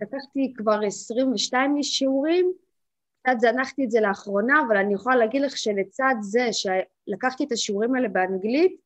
לקחתי 0.00 0.52
כבר 0.56 0.80
22 0.86 1.82
שיעורים, 1.82 2.52
קצת 3.22 3.40
זנחתי 3.40 3.84
את 3.84 3.90
זה 3.90 4.00
לאחרונה, 4.00 4.62
אבל 4.66 4.76
אני 4.76 4.94
יכולה 4.94 5.16
להגיד 5.16 5.42
לך 5.42 5.56
שלצד 5.56 6.14
זה 6.20 6.48
שלקחתי 6.52 7.44
את 7.44 7.52
השיעורים 7.52 7.94
האלה 7.94 8.08
באנגלית, 8.08 8.80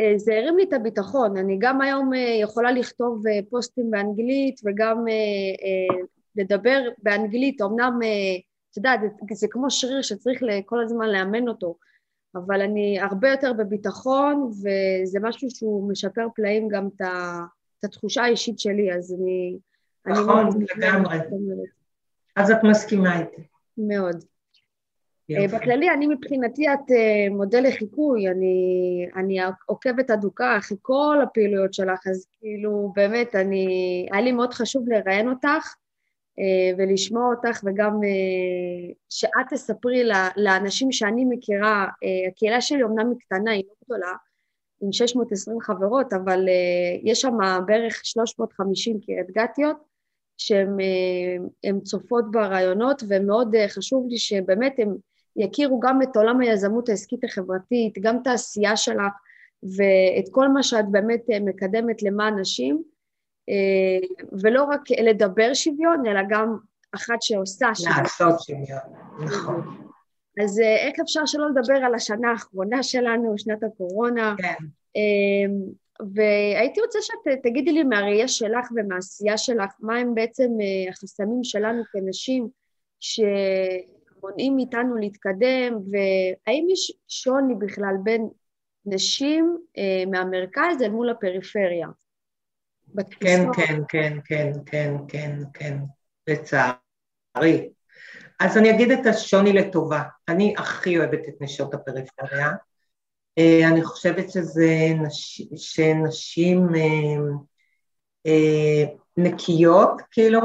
אה, 0.00 0.12
זה 0.16 0.34
הרים 0.34 0.56
לי 0.56 0.62
את 0.62 0.72
הביטחון, 0.72 1.36
אני 1.36 1.56
גם 1.58 1.80
היום 1.80 2.14
אה, 2.14 2.18
יכולה 2.18 2.72
לכתוב 2.72 3.26
אה, 3.26 3.38
פוסטים 3.50 3.90
באנגלית 3.90 4.60
וגם 4.64 5.04
לדבר 6.36 6.88
באנגלית, 7.02 7.62
אמנם, 7.62 8.00
את 8.70 8.76
יודעת, 8.76 9.00
זה, 9.00 9.08
זה 9.32 9.46
כמו 9.50 9.70
שריר 9.70 10.02
שצריך 10.02 10.42
כל 10.66 10.82
הזמן 10.82 11.08
לאמן 11.08 11.48
אותו, 11.48 11.76
אבל 12.34 12.60
אני 12.60 13.00
הרבה 13.00 13.30
יותר 13.30 13.52
בביטחון 13.52 14.42
וזה 14.42 15.18
משהו 15.22 15.50
שהוא 15.50 15.90
משפר 15.90 16.28
פלאים 16.34 16.68
גם 16.68 16.88
את, 16.96 17.84
התחושה 17.84 18.22
האישית 18.22 18.58
שלי, 18.58 18.94
אז 18.94 19.16
אני... 19.20 19.58
נכון, 20.06 20.48
לגמרי. 20.76 21.18
אז 22.36 22.50
את 22.50 22.58
מסכימה 22.64 23.20
איתי. 23.20 23.42
מאוד. 23.78 24.24
יופי. 25.28 25.56
בכללי, 25.56 25.90
אני 25.90 26.06
מבחינתי 26.06 26.72
את 26.72 26.90
אה, 26.90 27.34
מודל 27.36 27.62
לחיקוי, 27.68 28.28
אני, 28.28 28.56
אני 29.16 29.38
עוקבת 29.66 30.10
אדוקה 30.10 30.56
אחרי 30.58 30.76
כל 30.82 31.18
הפעילויות 31.22 31.74
שלך, 31.74 32.06
אז 32.06 32.26
כאילו 32.40 32.92
באמת, 32.96 33.34
אני, 33.34 33.66
היה 34.12 34.22
לי 34.22 34.32
מאוד 34.32 34.54
חשוב 34.54 34.88
לראיין 34.88 35.28
אותך 35.28 35.46
אה, 35.46 35.87
ולשמוע 36.78 37.34
אותך, 37.34 37.60
וגם 37.64 37.94
אה, 38.04 38.94
שאת 39.08 39.46
תספרי 39.50 40.08
לאנשים 40.36 40.92
שאני 40.92 41.24
מכירה, 41.24 41.86
הקהילה 42.28 42.60
שלי 42.60 42.82
אומנם 42.82 43.10
היא 43.10 43.18
קטנה, 43.18 43.50
היא 43.50 43.64
לא 43.68 43.74
גדולה, 43.84 44.12
עם 44.82 44.92
620 44.92 45.60
חברות, 45.60 46.12
אבל 46.12 46.48
יש 47.02 47.20
שם 47.20 47.38
בערך 47.66 48.00
350 48.04 49.00
קריית 49.00 49.30
גתיות, 49.30 49.76
שהן 50.36 51.80
צופות 51.84 52.30
ברעיונות, 52.30 53.02
ומאוד 53.08 53.54
חשוב 53.68 54.06
לי 54.08 54.18
שבאמת 54.18 54.74
הן 54.78 54.96
יכירו 55.36 55.80
גם 55.80 56.02
את 56.02 56.16
עולם 56.16 56.40
היזמות 56.40 56.88
העסקית 56.88 57.24
החברתית, 57.24 57.98
גם 58.00 58.18
את 58.22 58.26
העשייה 58.26 58.76
שלך 58.76 59.12
ואת 59.62 60.28
כל 60.30 60.48
מה 60.48 60.62
שאת 60.62 60.90
באמת 60.90 61.30
אה, 61.30 61.40
מקדמת 61.40 62.02
למען 62.02 62.38
נשים, 62.38 62.76
אה, 62.76 62.82
ולא 64.42 64.64
רק 64.64 64.80
לדבר 64.90 65.54
שוויון, 65.54 66.06
אלא 66.06 66.20
גם 66.28 66.56
אחת 66.94 67.22
שעושה 67.22 67.74
שוויון. 67.74 68.02
לעשות 68.02 68.40
שוויון, 68.40 68.80
נכון. 69.24 69.88
אז 70.44 70.60
אה, 70.60 70.76
איך 70.76 71.00
אפשר 71.00 71.26
שלא 71.26 71.50
לדבר 71.50 71.76
על 71.76 71.94
השנה 71.94 72.30
האחרונה 72.30 72.82
שלנו, 72.82 73.38
שנת 73.38 73.62
הקורונה? 73.62 74.34
כן. 74.38 74.64
והייתי 76.14 76.80
רוצה 76.80 76.98
שתגידי 77.02 77.72
לי 77.72 77.82
מהראייה 77.82 78.28
שלך 78.28 78.68
ומהעשייה 78.76 79.38
שלך, 79.38 79.72
מה 79.80 79.96
הם 79.96 80.14
בעצם 80.14 80.48
החסמים 80.90 81.44
שלנו 81.44 81.82
כנשים, 81.92 82.48
ש... 83.00 83.20
מונעים 84.22 84.56
מאיתנו 84.56 84.96
להתקדם, 84.96 85.78
והאם 85.90 86.66
יש 86.70 86.92
שוני 87.08 87.54
בכלל 87.54 87.94
בין 88.02 88.28
נשים 88.86 89.58
אה, 89.78 90.04
מהמרכז 90.10 90.82
אל 90.82 90.90
מול 90.90 91.10
הפריפריה? 91.10 91.88
כן, 93.20 93.46
כן, 93.56 93.82
כן, 93.88 94.18
כן, 94.24 94.52
כן, 94.66 94.92
כן, 95.08 95.38
כן, 95.54 95.78
לצערי. 96.26 97.70
אז 98.40 98.58
אני 98.58 98.70
אגיד 98.70 98.90
את 98.90 99.06
השוני 99.06 99.52
לטובה. 99.52 100.02
אני 100.28 100.54
הכי 100.58 100.98
אוהבת 100.98 101.28
את 101.28 101.34
נשות 101.40 101.74
הפריפריה. 101.74 102.52
אה, 103.38 103.68
אני 103.68 103.84
חושבת 103.84 104.30
שזה 104.30 104.88
נש... 105.02 105.42
שנשים 105.56 106.68
אה, 106.74 107.20
אה, 108.26 108.84
נקיות, 109.16 110.02
כאילו, 110.10 110.40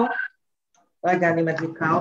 רגע, 1.05 1.29
אני 1.29 1.41
מדליקה 1.41 1.99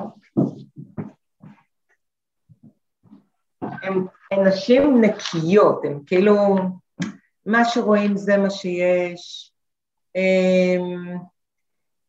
הן 3.62 4.46
נשים 4.46 5.00
נקיות, 5.00 5.84
הן 5.84 5.98
כאילו, 6.06 6.56
מה 7.46 7.64
שרואים 7.64 8.16
זה 8.16 8.36
מה 8.36 8.50
שיש, 8.50 9.51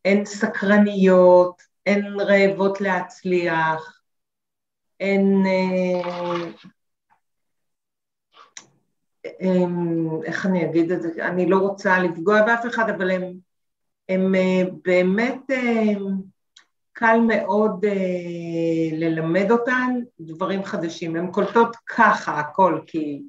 הן 0.05 0.25
סקרניות, 0.25 1.61
הן 1.85 2.19
רעבות 2.19 2.81
להצליח, 2.81 4.01
הן, 4.99 5.43
איך 10.23 10.45
אני 10.45 10.65
אגיד 10.65 10.91
את 10.91 11.01
זה, 11.01 11.27
אני 11.27 11.49
לא 11.49 11.57
רוצה 11.57 11.99
לפגוע 11.99 12.41
באף 12.41 12.65
אחד, 12.65 12.89
אבל 12.89 13.11
הן 14.09 14.31
באמת 14.83 15.41
קל 16.93 17.19
מאוד 17.27 17.85
אה, 17.85 18.97
ללמד 18.97 19.51
אותן 19.51 19.99
דברים 20.19 20.63
חדשים. 20.63 21.15
הן 21.15 21.31
קולטות 21.31 21.75
ככה 21.75 22.39
הכל, 22.39 22.79
כי 22.87 23.21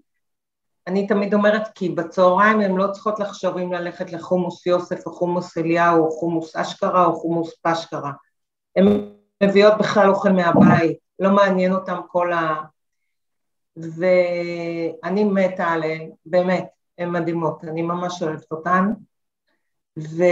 אני 0.87 1.07
תמיד 1.07 1.35
אומרת, 1.35 1.68
כי 1.75 1.88
בצהריים 1.88 2.61
הן 2.61 2.75
לא 2.75 2.92
צריכות 2.92 3.20
לחשוב 3.20 3.59
אם 3.59 3.73
ללכת 3.73 4.12
לחומוס 4.12 4.66
יוסף 4.66 5.07
או 5.07 5.12
חומוס 5.12 5.59
אליהו 5.59 6.05
או 6.05 6.11
חומוס 6.11 6.57
אשכרה 6.57 7.07
או 7.07 7.14
חומוס 7.14 7.55
פשכרה. 7.62 8.12
הן 8.77 8.87
מביאות 9.42 9.75
בכלל 9.79 10.11
אוכל 10.11 10.33
מהבית, 10.33 10.99
לא 11.18 11.31
מעניין 11.31 11.73
אותן 11.73 11.97
כל 12.09 12.33
ה... 12.33 12.62
ואני 13.77 15.25
מתה 15.25 15.66
עליהן, 15.66 16.11
באמת, 16.27 16.68
הן 16.99 17.11
מדהימות, 17.11 17.64
אני 17.64 17.83
ממש 17.83 18.23
אוהבת 18.23 18.53
אותן. 18.53 18.92
ו... 19.99 20.25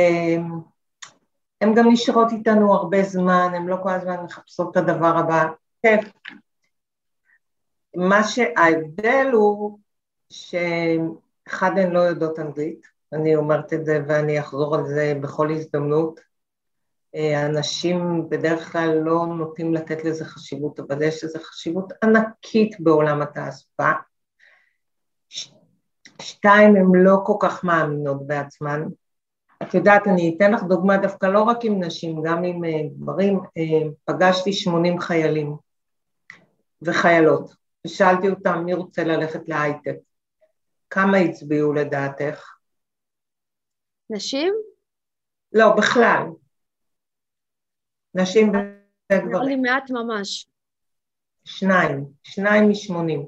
הן 1.60 1.74
גם 1.74 1.88
נשארות 1.88 2.32
איתנו 2.32 2.74
הרבה 2.74 3.02
זמן, 3.02 3.52
הן 3.54 3.66
לא 3.66 3.76
כל 3.82 3.90
הזמן 3.90 4.16
מחפשות 4.24 4.70
את 4.70 4.76
הדבר 4.76 5.18
הבא. 5.18 5.44
כן. 5.82 5.98
מה 7.96 8.24
שההבדל 8.24 9.30
הוא 9.32 9.78
שאחד 10.32 11.78
הן 11.78 11.90
לא 11.90 12.00
יודעות 12.00 12.38
אנגלית, 12.38 12.86
אני 13.12 13.36
אומרת 13.36 13.72
את 13.72 13.84
זה 13.84 14.00
ואני 14.08 14.40
אחזור 14.40 14.74
על 14.74 14.86
זה 14.86 15.14
בכל 15.22 15.50
הזדמנות. 15.50 16.20
אנשים 17.46 18.28
בדרך 18.28 18.72
כלל 18.72 18.98
לא 18.98 19.26
נוטים 19.26 19.74
לתת 19.74 20.04
לזה 20.04 20.24
חשיבות, 20.24 20.80
אבל 20.80 21.02
יש 21.02 21.24
לזה 21.24 21.38
חשיבות 21.38 21.92
ענקית 22.04 22.80
בעולם 22.80 23.22
התעסוקה. 23.22 23.92
שתיים, 26.22 26.76
הן 26.76 26.92
לא 26.94 27.16
כל 27.24 27.36
כך 27.40 27.64
מאמינות 27.64 28.26
בעצמן, 28.26 28.82
את 29.62 29.74
יודעת, 29.74 30.06
אני 30.06 30.34
אתן 30.36 30.52
לך 30.52 30.62
דוגמה 30.62 30.96
דווקא 30.96 31.26
לא 31.26 31.42
רק 31.42 31.64
עם 31.64 31.82
נשים, 31.84 32.22
גם 32.22 32.44
עם 32.44 32.64
uh, 32.64 32.68
גברים. 32.98 33.38
Uh, 33.38 33.88
פגשתי 34.04 34.52
80 34.52 35.00
חיילים 35.00 35.56
וחיילות, 36.82 37.54
ושאלתי 37.86 38.28
אותם 38.28 38.62
מי 38.64 38.74
רוצה 38.74 39.04
ללכת 39.04 39.48
להייטק. 39.48 39.96
כמה 40.94 41.16
הצביעו 41.16 41.72
לדעתך? 41.72 42.54
נשים? 44.10 44.54
לא, 45.52 45.76
בכלל. 45.76 46.22
נשים 48.14 48.48
וגברים. 49.12 49.32
נראה 49.32 49.44
לי 49.44 49.56
מעט 49.56 49.90
ממש. 49.90 50.46
שניים, 51.44 52.04
שניים 52.22 52.70
משמונים. 52.70 53.26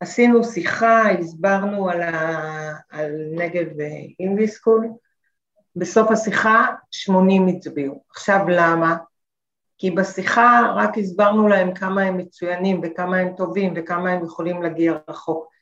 עשינו 0.00 0.44
שיחה, 0.44 1.10
הסברנו 1.10 1.90
על, 1.90 2.02
ה... 2.02 2.72
על 2.90 3.12
נגב 3.36 3.66
אינדי 4.20 4.48
סקול, 4.48 4.88
בסוף 5.76 6.10
השיחה 6.10 6.66
80 6.90 7.48
הצביעו. 7.48 8.04
עכשיו 8.10 8.48
למה? 8.48 8.96
כי 9.78 9.90
בשיחה 9.90 10.74
רק 10.76 10.98
הסברנו 10.98 11.48
להם 11.48 11.74
כמה 11.74 12.02
הם 12.02 12.16
מצוינים 12.16 12.80
וכמה 12.82 13.16
הם 13.16 13.36
טובים 13.36 13.74
וכמה 13.76 14.10
הם 14.10 14.24
יכולים 14.24 14.62
להגיע 14.62 14.94
רחוק. 15.08 15.52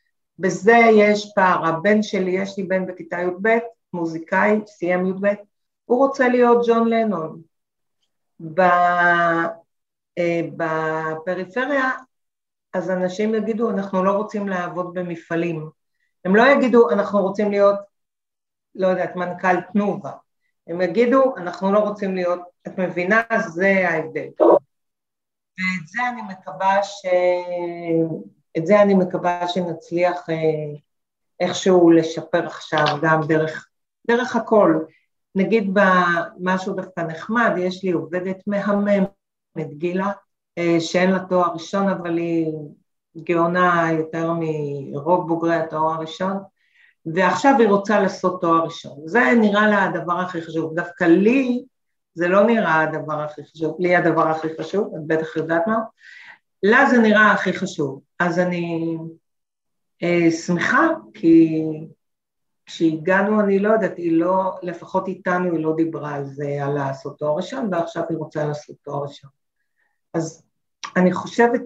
בזה 0.41 0.77
יש 0.93 1.33
פער. 1.35 1.67
הבן 1.67 2.03
שלי, 2.03 2.31
יש 2.31 2.59
לי 2.59 2.65
בן 2.65 2.87
בכיתה 2.87 3.17
י"ב, 3.21 3.59
מוזיקאי, 3.93 4.61
סיים 4.67 5.07
י"ב, 5.07 5.27
הוא 5.85 5.99
רוצה 5.99 6.29
להיות 6.29 6.67
ג'ון 6.67 6.89
לנון. 6.89 7.43
אה, 10.19 10.41
בפריפריה, 10.57 11.91
אז 12.73 12.91
אנשים 12.91 13.35
יגידו, 13.35 13.71
אנחנו 13.71 14.05
לא 14.05 14.11
רוצים 14.11 14.49
לעבוד 14.49 14.95
במפעלים. 14.95 15.71
הם 16.25 16.37
לא 16.37 16.43
יגידו, 16.43 16.91
אנחנו 16.91 17.23
רוצים 17.23 17.51
להיות 17.51 17.79
לא 18.75 18.87
יודעת, 18.87 19.17
מנכ"ל 19.17 19.61
תנובה. 19.61 20.13
הם 20.67 20.81
יגידו, 20.81 21.37
אנחנו 21.37 21.73
לא 21.73 21.79
רוצים 21.79 22.15
להיות, 22.15 22.41
את 22.67 22.79
מבינה? 22.79 23.23
זה 23.49 23.89
ההבדל. 23.89 24.29
ואת 24.41 25.87
זה 25.87 26.09
אני 26.13 26.23
מקווה 26.23 26.83
ש... 26.83 27.07
את 28.59 28.67
זה 28.67 28.83
אני 28.83 28.95
מקווה 28.95 29.49
שנצליח 29.49 30.31
אה, 30.31 30.35
איכשהו 31.41 31.91
לשפר 31.91 32.47
עכשיו, 32.47 32.85
גם 33.03 33.21
דרך, 33.29 33.69
דרך 34.09 34.37
הכל. 34.37 34.79
נגיד 35.35 35.75
במשהו 35.75 36.75
דווקא 36.75 37.01
נחמד, 37.01 37.51
יש 37.59 37.85
לי 37.85 37.91
עובדת 37.91 38.37
מהממת, 38.47 39.11
גילה, 39.71 40.13
אה, 40.59 40.81
שאין 40.81 41.11
לה 41.11 41.19
תואר 41.29 41.53
ראשון, 41.53 41.89
אבל 41.89 42.19
היא 42.19 42.53
גאונה 43.17 43.89
יותר 43.93 44.33
מרוב 44.39 45.29
בוגרי 45.29 45.55
התואר 45.55 45.95
הראשון, 45.95 46.37
ועכשיו 47.15 47.55
היא 47.59 47.69
רוצה 47.69 48.01
לעשות 48.01 48.41
תואר 48.41 48.65
ראשון. 48.65 48.99
זה 49.05 49.21
נראה 49.41 49.69
לה 49.69 49.85
הדבר 49.85 50.21
הכי 50.21 50.43
חשוב. 50.43 50.75
דווקא 50.75 51.05
לי 51.05 51.65
זה 52.15 52.29
לא 52.29 52.47
נראה 52.47 52.81
הדבר 52.81 53.23
הכי 53.23 53.45
חשוב, 53.45 53.77
לי 53.79 53.97
הדבר 53.97 54.29
הכי 54.29 54.49
חשוב, 54.61 54.95
את 54.97 55.07
בטח 55.07 55.37
יודעת 55.37 55.67
מה, 55.67 55.79
לה 56.63 56.87
זה 56.91 56.99
נראה 56.99 57.33
הכי 57.33 57.53
חשוב. 57.53 58.01
אז 58.19 58.39
אני 58.39 58.97
אה, 60.03 60.31
שמחה, 60.31 60.89
כי 61.15 61.63
כשהגענו, 62.67 63.41
אני 63.41 63.59
לא 63.59 63.69
יודעת, 63.69 63.97
היא 63.97 64.13
לא, 64.13 64.59
לפחות 64.63 65.09
איתנו 65.09 65.53
היא 65.53 65.65
לא 65.65 65.75
דיברה 65.77 66.15
על 66.15 66.25
זה, 66.25 66.59
על 66.65 66.73
לעשות 66.75 67.19
תואר 67.19 67.37
ראשון, 67.37 67.75
ועכשיו 67.75 68.03
היא 68.09 68.19
רוצה 68.19 68.45
לעשות 68.45 68.77
תואר 68.83 69.03
ראשון. 69.03 69.31
אז 70.15 70.43
אני 70.97 71.13
חושבת 71.13 71.63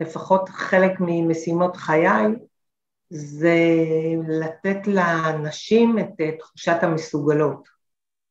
שלפחות 0.00 0.48
חלק 0.48 0.92
ממשימות 1.00 1.76
חיי 1.76 2.26
זה 3.10 3.58
לתת 4.28 4.86
לנשים 4.86 5.98
את 5.98 6.38
תחושת 6.38 6.76
המסוגלות. 6.82 7.75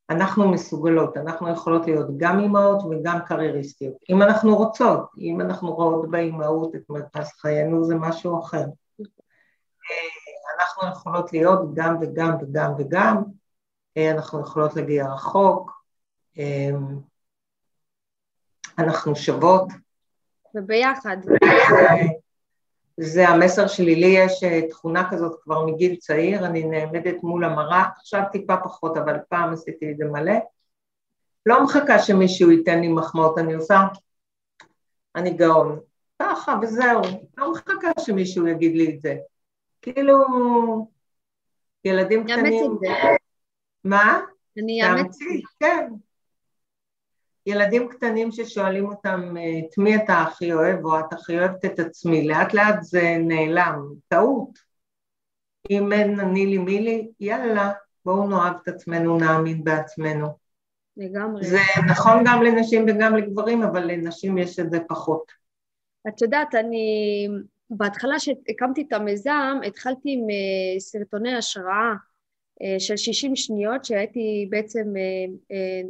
אנחנו 0.09 0.51
מסוגלות, 0.51 1.17
אנחנו 1.17 1.49
יכולות 1.49 1.87
להיות 1.87 2.07
גם 2.17 2.39
אימהות 2.39 2.83
וגם 2.83 3.19
קרייריסטיות, 3.25 3.93
אם 4.09 4.21
אנחנו 4.21 4.57
רוצות, 4.57 5.11
אם 5.17 5.41
אנחנו 5.41 5.73
רואות 5.73 6.11
באימהות 6.11 6.75
את 6.75 6.81
מרכז 6.89 7.31
חיינו 7.41 7.83
זה 7.83 7.95
משהו 7.95 8.39
אחר. 8.39 8.65
אנחנו 10.59 10.89
יכולות 10.91 11.33
להיות 11.33 11.73
גם 11.73 11.97
וגם 12.01 12.35
וגם 12.41 12.71
וגם, 12.77 13.23
אנחנו 13.97 14.41
יכולות 14.41 14.75
להגיע 14.75 15.13
רחוק, 15.13 15.71
אנחנו 18.79 19.15
שוות. 19.15 19.67
וביחד. 20.55 21.17
זה 22.97 23.29
המסר 23.29 23.67
שלי, 23.67 23.95
לי 23.95 24.07
יש 24.07 24.43
אה, 24.43 24.67
תכונה 24.69 25.11
כזאת 25.11 25.39
כבר 25.43 25.65
מגיל 25.65 25.95
צעיר, 25.95 26.45
אני 26.45 26.63
נעמדת 26.63 27.23
מול 27.23 27.45
המראה, 27.45 27.83
עכשיו 27.97 28.21
טיפה 28.31 28.57
פחות, 28.57 28.97
אבל 28.97 29.15
פעם 29.29 29.53
עשיתי 29.53 29.91
את 29.91 29.97
זה 29.97 30.05
מלא. 30.05 30.33
לא 31.45 31.63
מחכה 31.63 31.99
שמישהו 31.99 32.51
ייתן 32.51 32.81
לי 32.81 32.87
מחמאות, 32.87 33.37
אני 33.37 33.53
עושה, 33.53 33.79
אני 35.15 35.33
גאון. 35.33 35.79
ככה 36.21 36.55
וזהו, 36.61 37.01
לא 37.37 37.51
מחכה 37.51 37.91
שמישהו 37.99 38.47
יגיד 38.47 38.75
לי 38.75 38.95
את 38.95 39.01
זה. 39.01 39.15
כאילו, 39.81 40.17
ילדים 41.85 42.23
קטנים... 42.23 42.45
יאמץ 42.45 42.71
את 42.73 42.79
זה. 42.79 42.87
מה? 43.83 44.19
אני 44.57 44.83
אאמץ. 44.83 45.17
כן. 45.59 45.89
ילדים 47.45 47.89
קטנים 47.89 48.31
ששואלים 48.31 48.85
אותם, 48.85 49.35
את 49.59 49.77
מי 49.77 49.95
אתה 49.95 50.13
הכי 50.13 50.53
אוהב, 50.53 50.85
או 50.85 50.99
את 50.99 51.13
הכי 51.13 51.39
אוהבת 51.39 51.65
את 51.65 51.79
עצמי, 51.79 52.27
לאט 52.27 52.53
לאט 52.53 52.81
זה 52.81 53.17
נעלם, 53.19 53.93
טעות. 54.07 54.59
אם 55.69 55.93
אין 55.93 56.19
אני 56.19 56.45
לי 56.45 56.57
מי 56.57 56.79
לי, 56.79 57.07
יאללה, 57.19 57.71
בואו 58.05 58.27
נאהב 58.27 58.53
את 58.63 58.67
עצמנו, 58.67 59.17
נאמין 59.17 59.63
בעצמנו. 59.63 60.27
לגמרי. 60.97 61.45
זה 61.45 61.57
נכון 61.87 62.23
גם 62.25 62.43
לנשים 62.43 62.85
וגם 62.87 63.15
לגברים, 63.15 63.63
אבל 63.63 63.91
לנשים 63.91 64.37
יש 64.37 64.59
את 64.59 64.71
זה 64.71 64.79
פחות. 64.87 65.31
את 66.07 66.21
יודעת, 66.21 66.55
אני... 66.55 67.27
בהתחלה 67.69 68.19
שהקמתי 68.19 68.85
את 68.87 68.93
המיזם, 68.93 69.59
התחלתי 69.67 70.13
עם 70.13 70.29
אה, 70.29 70.79
סרטוני 70.79 71.35
השראה 71.35 71.93
אה, 72.61 72.79
של 72.79 72.97
60 72.97 73.35
שניות, 73.35 73.85
שהייתי 73.85 74.47
בעצם 74.49 74.93
אה, 75.51 75.81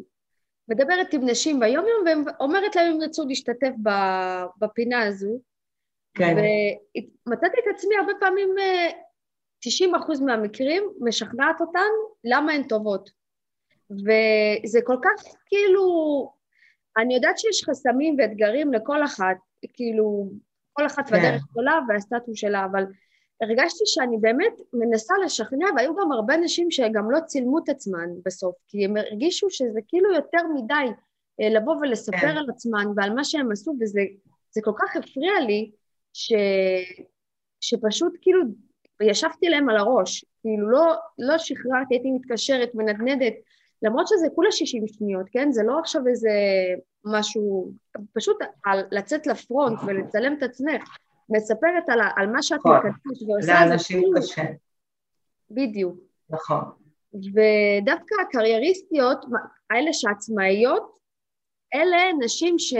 מדברת 0.69 1.13
עם 1.13 1.29
נשים 1.29 1.59
ביום 1.59 1.85
יום 1.85 2.25
ואומרת 2.25 2.75
להם 2.75 2.93
אם 2.93 3.01
רצו 3.01 3.25
להשתתף 3.27 3.71
בפינה 4.59 5.03
הזו. 5.03 5.39
כן. 6.17 6.35
ומצאתי 7.27 7.57
את 7.59 7.75
עצמי 7.75 7.95
הרבה 7.97 8.11
פעמים, 8.19 8.49
90 9.59 9.95
אחוז 9.95 10.21
מהמקרים, 10.21 10.83
משכנעת 11.01 11.61
אותן 11.61 11.89
למה 12.23 12.53
הן 12.53 12.63
טובות. 12.63 13.09
וזה 13.91 14.79
כל 14.83 14.97
כך 15.03 15.23
כאילו, 15.45 15.85
אני 16.97 17.15
יודעת 17.15 17.39
שיש 17.39 17.63
חסמים 17.69 18.15
ואתגרים 18.19 18.73
לכל 18.73 19.03
אחת, 19.03 19.37
כאילו, 19.73 20.29
כל 20.73 20.85
אחת 20.85 21.09
כן. 21.09 21.15
בדרך 21.15 21.43
שלה 21.53 21.79
והסטטוס 21.87 22.37
שלה, 22.37 22.65
אבל 22.65 22.83
הרגשתי 23.41 23.83
שאני 23.85 24.17
באמת 24.17 24.53
מנסה 24.73 25.13
לשכנע, 25.25 25.65
והיו 25.75 25.95
גם 25.95 26.11
הרבה 26.11 26.37
נשים 26.37 26.71
שגם 26.71 27.11
לא 27.11 27.19
צילמו 27.19 27.59
את 27.59 27.69
עצמן 27.69 28.09
בסוף, 28.25 28.55
כי 28.67 28.85
הם 28.85 28.97
הרגישו 28.97 29.49
שזה 29.49 29.79
כאילו 29.87 30.13
יותר 30.13 30.47
מדי 30.55 30.87
אה, 31.41 31.49
לבוא 31.49 31.75
ולספר 31.75 32.17
כן. 32.17 32.37
על 32.37 32.49
עצמן 32.49 32.85
ועל 32.95 33.13
מה 33.13 33.23
שהם 33.23 33.51
עשו, 33.51 33.75
וזה 33.81 34.61
כל 34.63 34.71
כך 34.77 34.95
הפריע 34.95 35.39
לי, 35.39 35.71
ש, 36.13 36.33
שפשוט 37.61 38.13
כאילו 38.21 38.41
ישבתי 39.01 39.49
להם 39.49 39.69
על 39.69 39.77
הראש, 39.77 40.25
כאילו 40.41 40.71
לא, 40.71 40.93
לא 41.19 41.37
שחררתי, 41.37 41.95
הייתי 41.95 42.11
מתקשרת, 42.11 42.75
מנדנדת, 42.75 43.33
למרות 43.81 44.07
שזה 44.07 44.27
כולה 44.35 44.51
60 44.51 44.87
שניות, 44.87 45.25
כן? 45.31 45.51
זה 45.51 45.63
לא 45.63 45.79
עכשיו 45.79 46.07
איזה 46.07 46.29
משהו, 47.05 47.71
פשוט 48.13 48.37
על 48.65 48.83
לצאת 48.91 49.27
לפרונט 49.27 49.79
ולצלם 49.87 50.35
את 50.37 50.43
עצמך. 50.43 50.97
מספרת 51.29 51.89
על, 51.89 51.99
על 52.15 52.27
מה 52.27 52.43
שאת 52.43 52.59
נכון. 52.59 52.77
מקדמת 52.77 53.29
ועושה. 53.29 53.65
לאנשים 53.65 54.03
קשה. 54.17 54.43
בדיוק. 55.51 55.99
נכון. 56.29 56.63
ודווקא 57.13 58.15
הקרייריסטיות, 58.21 59.25
האלה 59.69 59.93
שעצמאיות, 59.93 60.95
אלה 61.73 61.97
נשים 62.19 62.59
ש... 62.59 62.73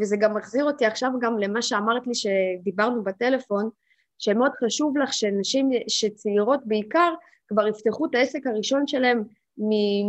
וזה 0.00 0.16
גם 0.16 0.36
מחזיר 0.36 0.64
אותי 0.64 0.86
עכשיו 0.86 1.10
גם 1.20 1.38
למה 1.38 1.62
שאמרת 1.62 2.06
לי 2.06 2.12
שדיברנו 2.14 3.04
בטלפון, 3.04 3.70
שמאוד 4.18 4.52
חשוב 4.64 4.98
לך 4.98 5.12
שנשים 5.12 5.70
שצעירות 5.88 6.60
בעיקר 6.64 7.14
כבר 7.48 7.66
יפתחו 7.66 8.06
את 8.06 8.14
העסק 8.14 8.46
הראשון 8.46 8.86
שלהם 8.86 9.24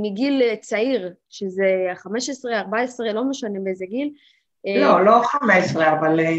מגיל 0.01 0.55
צעיר, 0.55 1.13
שזה 1.29 1.65
15, 1.95 2.59
14, 2.59 3.13
לא 3.13 3.23
משנה 3.23 3.59
באיזה 3.63 3.85
גיל. 3.85 4.13
לא, 4.81 5.05
לא 5.05 5.21
15, 5.23 5.99
אבל 5.99 6.19
אה, 6.19 6.35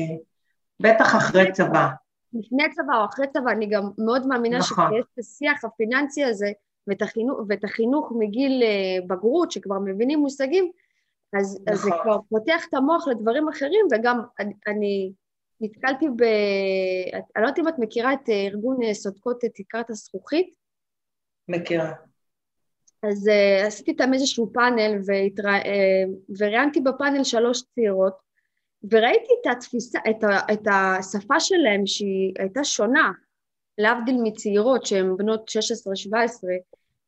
בטח 0.83 1.16
אחרי 1.16 1.53
צבא. 1.53 1.88
לפני 2.33 2.71
צבא 2.71 2.97
או 3.01 3.05
אחרי 3.05 3.27
צבא, 3.27 3.51
אני 3.51 3.66
גם 3.66 3.90
מאוד 3.99 4.27
מאמינה 4.27 4.59
נכון. 4.59 4.85
שכשיש 4.85 5.05
את 5.14 5.18
השיח 5.18 5.64
הפיננסי 5.64 6.25
הזה 6.25 6.53
ואת 6.87 7.03
החינוך, 7.03 7.38
ואת 7.49 7.64
החינוך 7.64 8.12
מגיל 8.18 8.62
אה, 8.62 9.07
בגרות, 9.07 9.53
שכבר 9.53 9.79
מבינים 9.79 10.18
מושגים, 10.18 10.71
אז, 11.38 11.55
נכון. 11.55 11.73
אז 11.73 11.79
זה 11.81 11.90
נכון. 11.90 12.03
כבר 12.03 12.18
פותח 12.29 12.66
את 12.68 12.75
המוח 12.75 13.09
לדברים 13.09 13.49
אחרים, 13.49 13.87
וגם 13.92 14.21
אני, 14.38 14.53
אני 14.66 15.12
נתקלתי 15.61 16.07
ב... 16.09 16.23
אני 17.37 17.42
לא 17.42 17.47
יודעת 17.49 17.59
אם 17.59 17.68
את 17.68 17.75
מכירה 17.79 18.12
את 18.12 18.29
אה, 18.29 18.35
ארגון 18.35 18.83
אה, 18.83 18.95
סודקות 18.95 19.40
תקרת 19.55 19.90
הזכוכית. 19.90 20.55
מכירה. 21.49 21.92
אז 23.03 23.29
uh, 23.29 23.66
עשיתי 23.66 23.90
איתם 23.90 24.14
איזשהו 24.14 24.53
פאנל 24.53 24.99
והתרא... 25.07 25.59
uh, 25.59 26.35
וראיינתי 26.38 26.81
בפאנל 26.81 27.25
שלוש 27.25 27.62
צעירות 27.62 28.14
וראיתי 28.90 29.33
את 29.40 29.57
התפיסה, 29.57 29.99
את, 30.11 30.25
ה, 30.25 30.53
את 30.53 30.66
השפה 30.71 31.40
שלהם 31.40 31.87
שהיא 31.87 32.35
הייתה 32.38 32.64
שונה, 32.64 33.11
להבדיל 33.79 34.16
מצעירות 34.23 34.87
שהן 34.87 35.16
בנות 35.16 35.51
16-17, 35.51 36.14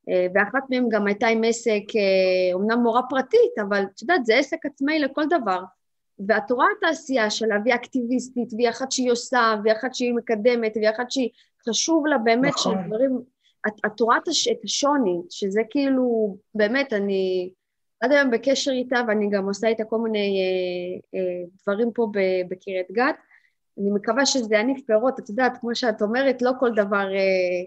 אה, 0.09 0.27
ואחת 0.35 0.71
מהן 0.71 0.89
גם 0.89 1.07
הייתה 1.07 1.27
עם 1.27 1.45
עסק, 1.45 1.83
אומנם 2.53 2.79
מורה 2.83 3.01
פרטית, 3.11 3.59
אבל 3.69 3.83
את 3.95 4.03
יודעת, 4.03 4.27
זה 4.27 4.37
עסק 4.37 4.67
עצמאי 4.67 4.99
לכל 4.99 5.25
דבר. 5.31 5.63
ואת 6.29 6.51
רואה 6.51 6.67
את 6.79 6.85
העשייה 6.85 7.31
שלה, 7.31 7.57
והיא 7.65 7.75
אקטיביסטית, 7.75 8.53
והיא 8.53 8.69
אחת 8.69 8.93
שהיא 8.93 9.13
עושה, 9.13 9.55
והיא 9.65 9.77
אחת 9.77 9.95
שהיא 9.95 10.15
מקדמת, 10.15 10.73
והיא 10.77 10.91
אחת 10.91 11.11
שהיא 11.11 11.29
חשוב 11.69 12.07
לה 12.07 12.19
באמת 12.19 12.53
נכון. 12.53 12.77
שדברים... 12.85 13.21
את, 13.69 13.73
את 13.87 14.01
רואה 14.01 14.17
את 14.17 14.65
השוני, 14.65 15.21
שזה 15.31 15.61
כאילו, 15.71 16.37
באמת, 16.55 16.93
אני... 16.93 17.51
עד 18.05 18.12
היום 18.12 18.31
בקשר 18.31 18.71
איתה, 18.71 19.01
ואני 19.09 19.31
גם 19.31 19.49
עושה 19.49 19.69
איתה 19.69 19.85
כל 19.85 19.99
מיני 19.99 20.19
אה, 20.19 21.19
אה, 21.19 21.45
דברים 21.62 21.93
פה 21.95 22.07
בקריית 22.49 22.90
גת. 22.93 23.14
אני 23.79 23.90
מקווה 23.90 24.27
שזה 24.27 24.55
יניף 24.57 24.87
פירות, 24.87 25.19
את 25.19 25.29
יודעת, 25.29 25.59
כמו 25.61 25.75
שאת 25.75 26.03
אומרת, 26.03 26.43
לא 26.43 26.51
כל 26.61 26.71
דבר 26.73 27.09
אה, 27.14 27.64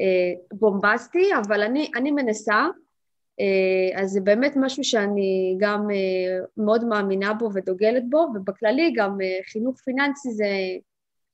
אה, 0.00 0.32
בומבסטי, 0.52 1.30
אבל 1.46 1.62
אני, 1.62 1.90
אני 1.96 2.10
מנסה, 2.10 2.66
אה, 3.40 4.02
אז 4.02 4.10
זה 4.10 4.20
באמת 4.20 4.52
משהו 4.56 4.84
שאני 4.84 5.56
גם 5.60 5.90
אה, 5.90 6.46
מאוד 6.56 6.84
מאמינה 6.84 7.34
בו 7.34 7.50
ודוגלת 7.54 8.02
בו, 8.10 8.26
ובכללי 8.34 8.92
גם 8.96 9.20
אה, 9.20 9.38
חינוך 9.52 9.80
פיננסי 9.80 10.30
זה 10.30 10.46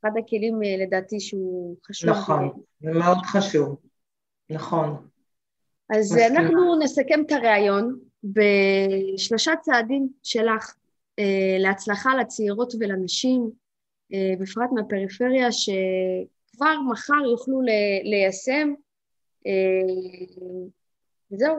אחד 0.01 0.11
הכלים 0.19 0.63
אה, 0.63 0.77
לדעתי 0.87 1.21
שהוא 1.21 1.77
חשוב. 1.87 2.11
נכון, 2.11 2.51
זה 2.81 2.91
מאוד 2.93 3.19
חשוב, 3.19 3.77
נכון. 4.51 5.09
אז 5.91 6.13
מסכים. 6.13 6.37
אנחנו 6.37 6.79
נסכם 6.79 7.23
את 7.27 7.33
הריאיון. 7.33 7.99
בשלושה 8.25 9.53
צעדים 9.63 10.09
שלך 10.23 10.75
אה, 11.19 11.57
להצלחה 11.59 12.11
לצעירות 12.21 12.75
ולנשים, 12.81 13.51
אה, 14.13 14.33
בפרט 14.41 14.71
מהפריפריה, 14.73 15.53
שכבר 15.53 16.81
מחר 16.91 17.25
יוכלו 17.31 17.61
ליישם, 18.05 18.75
אה, 19.47 19.53
וזהו. 21.33 21.57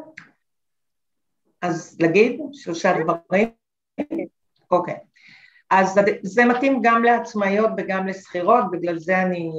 אז 1.62 1.97
להגיד 1.99 2.41
שלושה 2.54 2.93
דברים? 3.04 3.49
אוקיי. 4.71 4.95
אז 5.69 5.99
זה 6.21 6.45
מתאים 6.45 6.80
גם 6.84 7.04
לעצמאיות 7.04 7.69
וגם 7.78 8.08
לשכירות, 8.08 8.63
בגלל 8.71 8.99
זה 8.99 9.21
אני 9.21 9.51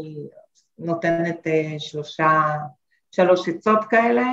נותנת 0.79 1.47
שלושה, 1.79 2.43
שלוש 3.11 3.49
עצות 3.49 3.85
כאלה 3.91 4.25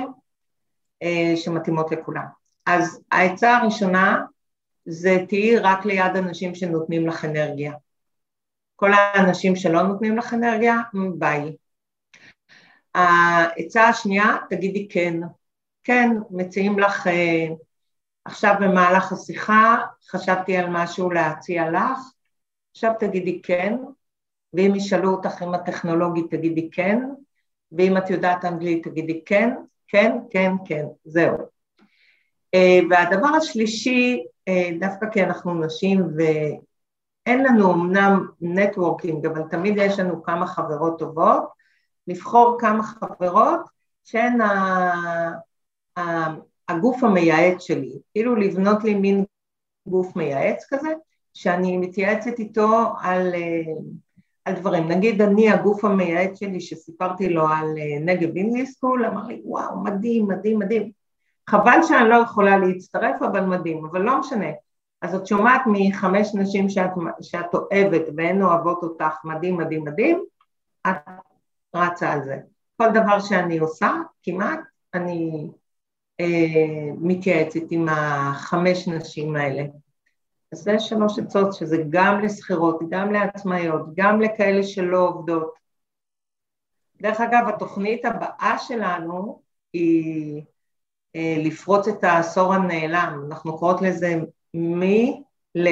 שמתאימות 1.36 1.92
לכולם. 1.92 2.43
אז 2.66 3.00
העצה 3.10 3.56
הראשונה 3.56 4.22
זה 4.86 5.16
תהיי 5.28 5.58
רק 5.58 5.84
ליד 5.84 6.16
אנשים 6.16 6.54
שנותנים 6.54 7.06
לך 7.06 7.24
אנרגיה. 7.24 7.72
כל 8.76 8.90
האנשים 8.92 9.56
שלא 9.56 9.82
נותנים 9.82 10.16
לך 10.16 10.34
אנרגיה, 10.34 10.76
ביי. 11.18 11.56
העצה 12.94 13.88
השנייה, 13.88 14.36
תגידי 14.50 14.88
כן. 14.88 15.20
כן, 15.84 16.10
מציעים 16.30 16.78
לך, 16.78 17.06
אה, 17.06 17.46
עכשיו 18.24 18.54
במהלך 18.60 19.12
השיחה 19.12 19.76
חשבתי 20.10 20.56
על 20.56 20.66
משהו 20.70 21.10
להציע 21.10 21.70
לך, 21.70 21.98
עכשיו 22.70 22.92
תגידי 23.00 23.42
כן, 23.42 23.76
ואם 24.54 24.72
ישאלו 24.76 25.10
אותך 25.10 25.42
אם 25.42 25.54
את 25.54 25.60
טכנולוגית 25.66 26.30
תגידי 26.30 26.70
כן, 26.72 26.98
ואם 27.72 27.96
את 27.96 28.10
יודעת 28.10 28.44
אנגלית 28.44 28.88
תגידי 28.88 29.22
כן, 29.26 29.50
כן, 29.88 30.12
כן, 30.30 30.52
כן, 30.66 30.84
זהו. 31.04 31.53
אה, 32.54 32.80
והדבר 32.90 33.28
השלישי, 33.28 34.24
אה, 34.48 34.70
דווקא 34.80 35.06
כי 35.12 35.24
אנחנו 35.24 35.54
נשים 35.54 36.02
ואין 36.16 37.44
לנו 37.44 37.72
אמנם 37.72 38.26
נטוורקינג, 38.40 39.26
אבל 39.26 39.42
תמיד 39.50 39.74
יש 39.76 39.98
לנו 39.98 40.22
כמה 40.22 40.46
חברות 40.46 40.98
טובות, 40.98 41.42
לבחור 42.06 42.56
כמה 42.60 42.82
חברות 42.82 43.60
שהן 44.04 44.38
הגוף 46.68 47.04
המייעץ 47.04 47.62
שלי, 47.62 47.92
כאילו 48.12 48.36
לבנות 48.36 48.84
לי 48.84 48.94
מין 48.94 49.24
גוף 49.86 50.16
מייעץ 50.16 50.66
כזה, 50.68 50.88
שאני 51.34 51.76
מתייעצת 51.76 52.38
איתו 52.38 52.92
על, 53.00 53.34
אה, 53.34 53.72
על 54.44 54.54
דברים. 54.54 54.88
נגיד 54.88 55.22
אני 55.22 55.50
הגוף 55.50 55.84
המייעץ 55.84 56.38
שלי 56.38 56.60
שסיפרתי 56.60 57.28
לו 57.28 57.48
על 57.48 57.66
נגב 58.00 58.36
אינגליש 58.36 58.70
סקול, 58.70 59.06
אמר 59.06 59.26
לי 59.26 59.40
וואו 59.44 59.82
מדהים 59.84 60.28
מדהים 60.28 60.58
מדהים 60.58 61.03
חבל 61.50 61.78
שאני 61.82 62.08
לא 62.08 62.14
יכולה 62.14 62.58
להצטרף, 62.58 63.22
אבל 63.22 63.40
מדהים, 63.40 63.84
אבל 63.84 64.02
לא 64.02 64.18
משנה. 64.18 64.46
אז 65.02 65.14
את 65.14 65.26
שומעת 65.26 65.62
מחמש 65.66 66.34
נשים 66.34 66.68
שאת, 66.68 66.90
שאת 67.22 67.54
אוהבת 67.54 68.02
והן 68.16 68.42
אוהבות 68.42 68.82
אותך 68.82 69.14
מדהים, 69.24 69.56
מדהים, 69.56 69.84
מדהים, 69.84 70.24
את 70.86 70.96
רצה 71.74 72.12
על 72.12 72.24
זה. 72.24 72.36
כל 72.76 72.88
דבר 72.94 73.20
שאני 73.20 73.58
עושה, 73.58 73.92
כמעט, 74.22 74.60
אני 74.94 75.50
אה, 76.20 76.90
מתייעצת 77.00 77.60
עם 77.70 77.88
החמש 77.88 78.88
נשים 78.88 79.36
האלה. 79.36 79.62
אז 80.52 80.58
זה 80.58 80.78
שלוש 80.78 81.18
עצות, 81.18 81.52
שזה 81.52 81.76
גם 81.88 82.20
לשכירות, 82.20 82.78
גם 82.88 83.12
לעצמאיות, 83.12 83.82
גם 83.94 84.20
לכאלה 84.20 84.62
שלא 84.62 85.08
עובדות. 85.08 85.54
דרך 87.02 87.20
אגב, 87.20 87.48
התוכנית 87.48 88.04
הבאה 88.04 88.56
שלנו 88.58 89.42
היא 89.72 90.42
לפרוץ 91.14 91.88
את 91.88 92.04
העשור 92.04 92.54
הנעלם, 92.54 93.26
אנחנו 93.28 93.58
קוראות 93.58 93.82
לזה 93.82 94.14
מי 94.54 95.22
ל... 95.54 95.68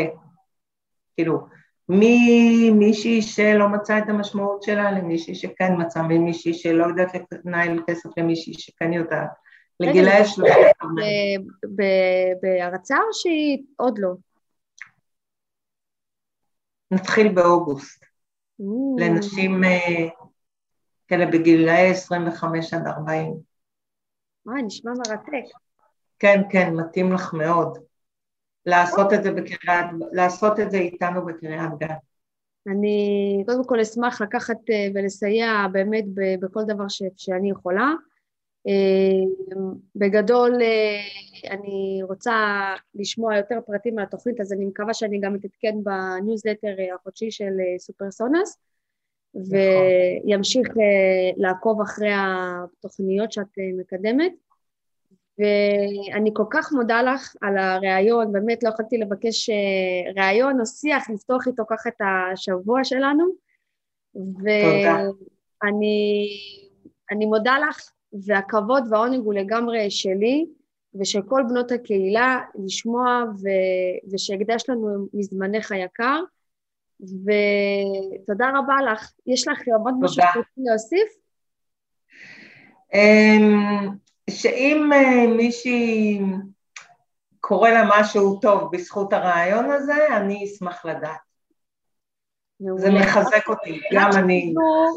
כאילו, 1.14 1.46
ממישהי 1.88 3.22
שלא 3.22 3.68
מצאה 3.68 3.98
את 3.98 4.09
המשמעות 4.09 4.62
שלה 4.62 4.92
למישהי 4.92 5.35
שכן 5.35 5.72
מצאה, 5.78 6.02
ממישהי 6.02 6.55
שלא 6.55 6.85
יודעת 6.85 7.12
לנהל 7.44 7.83
כסף 7.87 8.18
למישהי 8.18 8.55
שכן 8.55 8.92
יודעת. 8.92 9.28
לגילאי 9.81 10.24
שלושה. 10.24 10.55
בהרצאה 12.42 12.98
או 12.98 13.12
שהיא 13.12 13.62
עוד 13.76 13.98
לא? 13.98 14.14
נתחיל 16.90 17.28
באוגוסט. 17.28 18.05
לנשים 18.98 19.64
אה, 19.64 20.09
כאלה 21.09 21.26
בגילאי 21.26 21.90
25 21.90 22.74
עד 22.74 22.87
40. 22.87 23.52
וואי, 24.46 24.62
נשמע 24.62 24.92
מרתק. 24.92 25.44
כן, 26.18 26.40
כן, 26.50 26.74
מתאים 26.74 27.12
לך 27.12 27.35
מאוד. 27.35 27.78
לעשות 28.66 29.12
את 29.12 29.22
זה 29.22 29.33
בקריאת, 29.33 29.87
לעשות 30.12 30.61
את 30.61 30.70
זה 30.70 30.76
איתנו 30.76 31.26
בקריאת 31.26 31.78
גן. 31.78 31.94
אני 32.66 33.44
קודם 33.46 33.64
כל 33.64 33.81
אשמח 33.81 34.20
לקחת 34.20 34.70
אה, 34.70 34.88
ולסייע 34.94 35.66
באמת 35.72 36.05
בכל 36.40 36.61
דבר 36.66 36.88
ש, 36.88 37.02
שאני 37.16 37.50
יכולה. 37.50 37.92
אה, 38.68 39.57
בגדול 39.96 40.62
אה, 40.62 41.50
אני 41.50 42.00
רוצה 42.09 42.35
לשמוע 42.94 43.37
יותר 43.37 43.59
פרטים 43.66 43.98
על 43.98 44.05
התוכנית, 44.05 44.40
אז 44.40 44.52
אני 44.52 44.64
מקווה 44.64 44.94
שאני 44.94 45.20
גם 45.20 45.35
אתעדכן 45.35 45.74
בניוזלטר 45.85 46.74
החודשי 46.94 47.31
של 47.31 47.52
סופרסונס. 47.78 48.59
וימשיך 49.35 50.68
אה, 50.68 51.31
לעקוב 51.37 51.81
אחרי 51.81 52.11
התוכניות 52.12 53.33
שאת 53.33 53.59
אה, 53.59 53.64
מקדמת. 53.79 54.33
ואני 55.38 56.31
כל 56.33 56.45
כך 56.51 56.73
מודה 56.73 57.03
לך 57.03 57.37
על 57.40 57.59
הריאיון, 57.59 58.33
באמת 58.33 58.62
לא 58.62 58.68
יכולתי 58.68 58.99
לבקש 58.99 59.51
אה, 59.51 60.23
ראיון 60.23 60.61
או 60.61 60.66
שיח, 60.66 61.11
לפתוח 61.11 61.47
איתו 61.47 61.62
ככה 61.68 61.88
את 61.88 62.01
השבוע 62.33 62.85
שלנו. 62.85 63.25
ואני 67.14 67.27
מודה 67.27 67.57
לך, 67.68 67.90
והכבוד 68.27 68.85
והעונג 68.90 69.25
הוא 69.25 69.35
לגמרי 69.35 69.90
שלי 69.90 70.47
ושל 71.01 71.23
כל 71.23 71.42
בנות 71.49 71.73
הקהילה 71.73 72.40
לשמוע 72.64 73.25
ו, 73.42 73.49
ושהקדש 74.12 74.64
לנו 74.68 75.09
מזמנך 75.14 75.73
היקר. 75.73 76.21
ותודה 77.03 78.51
רבה 78.55 78.93
לך. 78.93 79.12
יש 79.27 79.49
לך 79.49 79.61
עוד 79.85 79.95
משהו 80.01 80.23
שרוצים 80.33 80.65
להוסיף? 80.67 81.09
אמ, 82.95 83.88
שאם 84.31 84.91
אה, 84.93 85.27
מישהי 85.37 86.21
קורה 87.41 87.71
לה 87.71 87.88
משהו 87.91 88.41
טוב 88.41 88.69
בזכות 88.73 89.12
הרעיון 89.12 89.71
הזה, 89.71 90.17
אני 90.17 90.45
אשמח 90.45 90.85
לדעת. 90.85 91.33
זה 92.77 92.91
מחזק 92.91 93.49
אותי, 93.49 93.81
גם 93.95 94.11
אני. 94.19 94.55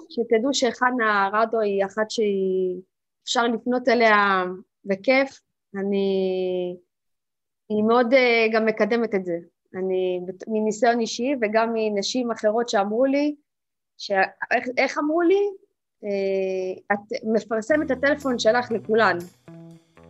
שתדעו 0.10 0.54
שחנה 0.54 1.30
רדו 1.34 1.60
היא 1.60 1.86
אחת 1.86 2.06
שאפשר 2.10 3.44
לפנות 3.44 3.88
אליה 3.88 4.44
בכיף, 4.86 5.39
אני... 5.76 6.76
היא 7.70 7.84
מאוד 7.84 8.13
אה, 8.13 8.48
גם 8.54 8.65
מקדמת 8.65 9.15
את 9.15 9.26
זה. 9.26 9.38
אני 9.76 10.20
מניסיון 10.48 11.00
אישי 11.00 11.36
וגם 11.42 11.70
מנשים 11.74 12.32
אחרות 12.32 12.70
שאמרו 12.70 13.06
לי, 13.06 13.36
שאיך, 13.98 14.68
איך 14.78 14.98
אמרו 14.98 15.22
לי? 15.22 15.50
אה, 16.04 16.96
את 16.96 17.00
מפרסמת 17.24 17.92
את 17.92 17.98
הטלפון 17.98 18.40
שלך 18.40 18.72
לכולן. 18.72 19.18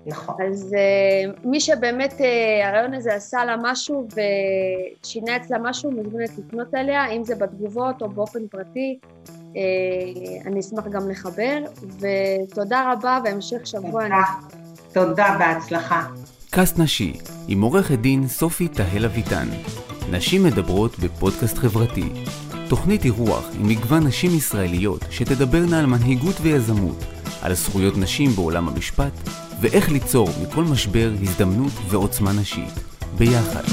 נכון. 0.08 0.36
אז 0.42 0.76
uh, 0.76 1.40
מי 1.44 1.60
שבאמת 1.60 2.12
uh, 2.12 2.24
הרעיון 2.66 2.94
הזה 2.94 3.14
עשה 3.14 3.46
לה 3.46 3.56
משהו 3.62 4.08
ושינה 5.02 5.36
אצלה 5.36 5.58
משהו, 5.62 5.92
מזמינת 5.92 6.30
לפנות 6.38 6.76
אליה, 6.76 7.12
אם 7.12 7.24
זה 7.24 7.36
בתגובות 7.36 8.02
או 8.02 8.10
באופן 8.10 8.48
פרטי, 8.48 9.00
אני 10.46 10.60
אשמח 10.60 10.88
גם 10.88 11.10
לחבר, 11.10 11.64
ותודה 12.00 12.94
רבה 12.94 13.20
והמשך 13.26 13.68
שבוע. 13.68 14.04
תודה, 14.04 14.24
תודה, 14.94 15.36
בהצלחה. 15.40 16.08
קאסט 16.56 16.80
נשי, 16.80 17.14
עם 17.48 17.62
עורכת 17.62 18.00
דין 18.00 18.28
סופי 18.28 18.68
תהל 18.68 19.06
אביטן. 19.06 19.48
נשים 20.12 20.44
מדברות 20.44 21.00
בפודקאסט 21.00 21.58
חברתי. 21.58 22.10
תוכנית 22.70 23.06
אירוח 23.06 23.46
עם 23.60 23.68
מגוון 23.68 24.08
נשים 24.08 24.36
ישראליות 24.36 25.06
שתדברנה 25.10 25.80
על 25.80 25.86
מנהיגות 25.86 26.36
ויזמות, 26.42 27.04
על 27.42 27.54
זכויות 27.54 27.98
נשים 27.98 28.32
בעולם 28.32 28.68
המשפט, 28.68 29.30
ואיך 29.62 29.92
ליצור 29.92 30.30
מכל 30.44 30.64
משבר 30.64 31.12
הזדמנות 31.22 31.74
ועוצמה 31.90 32.34
נשית. 32.34 32.74
ביחד. 33.18 33.64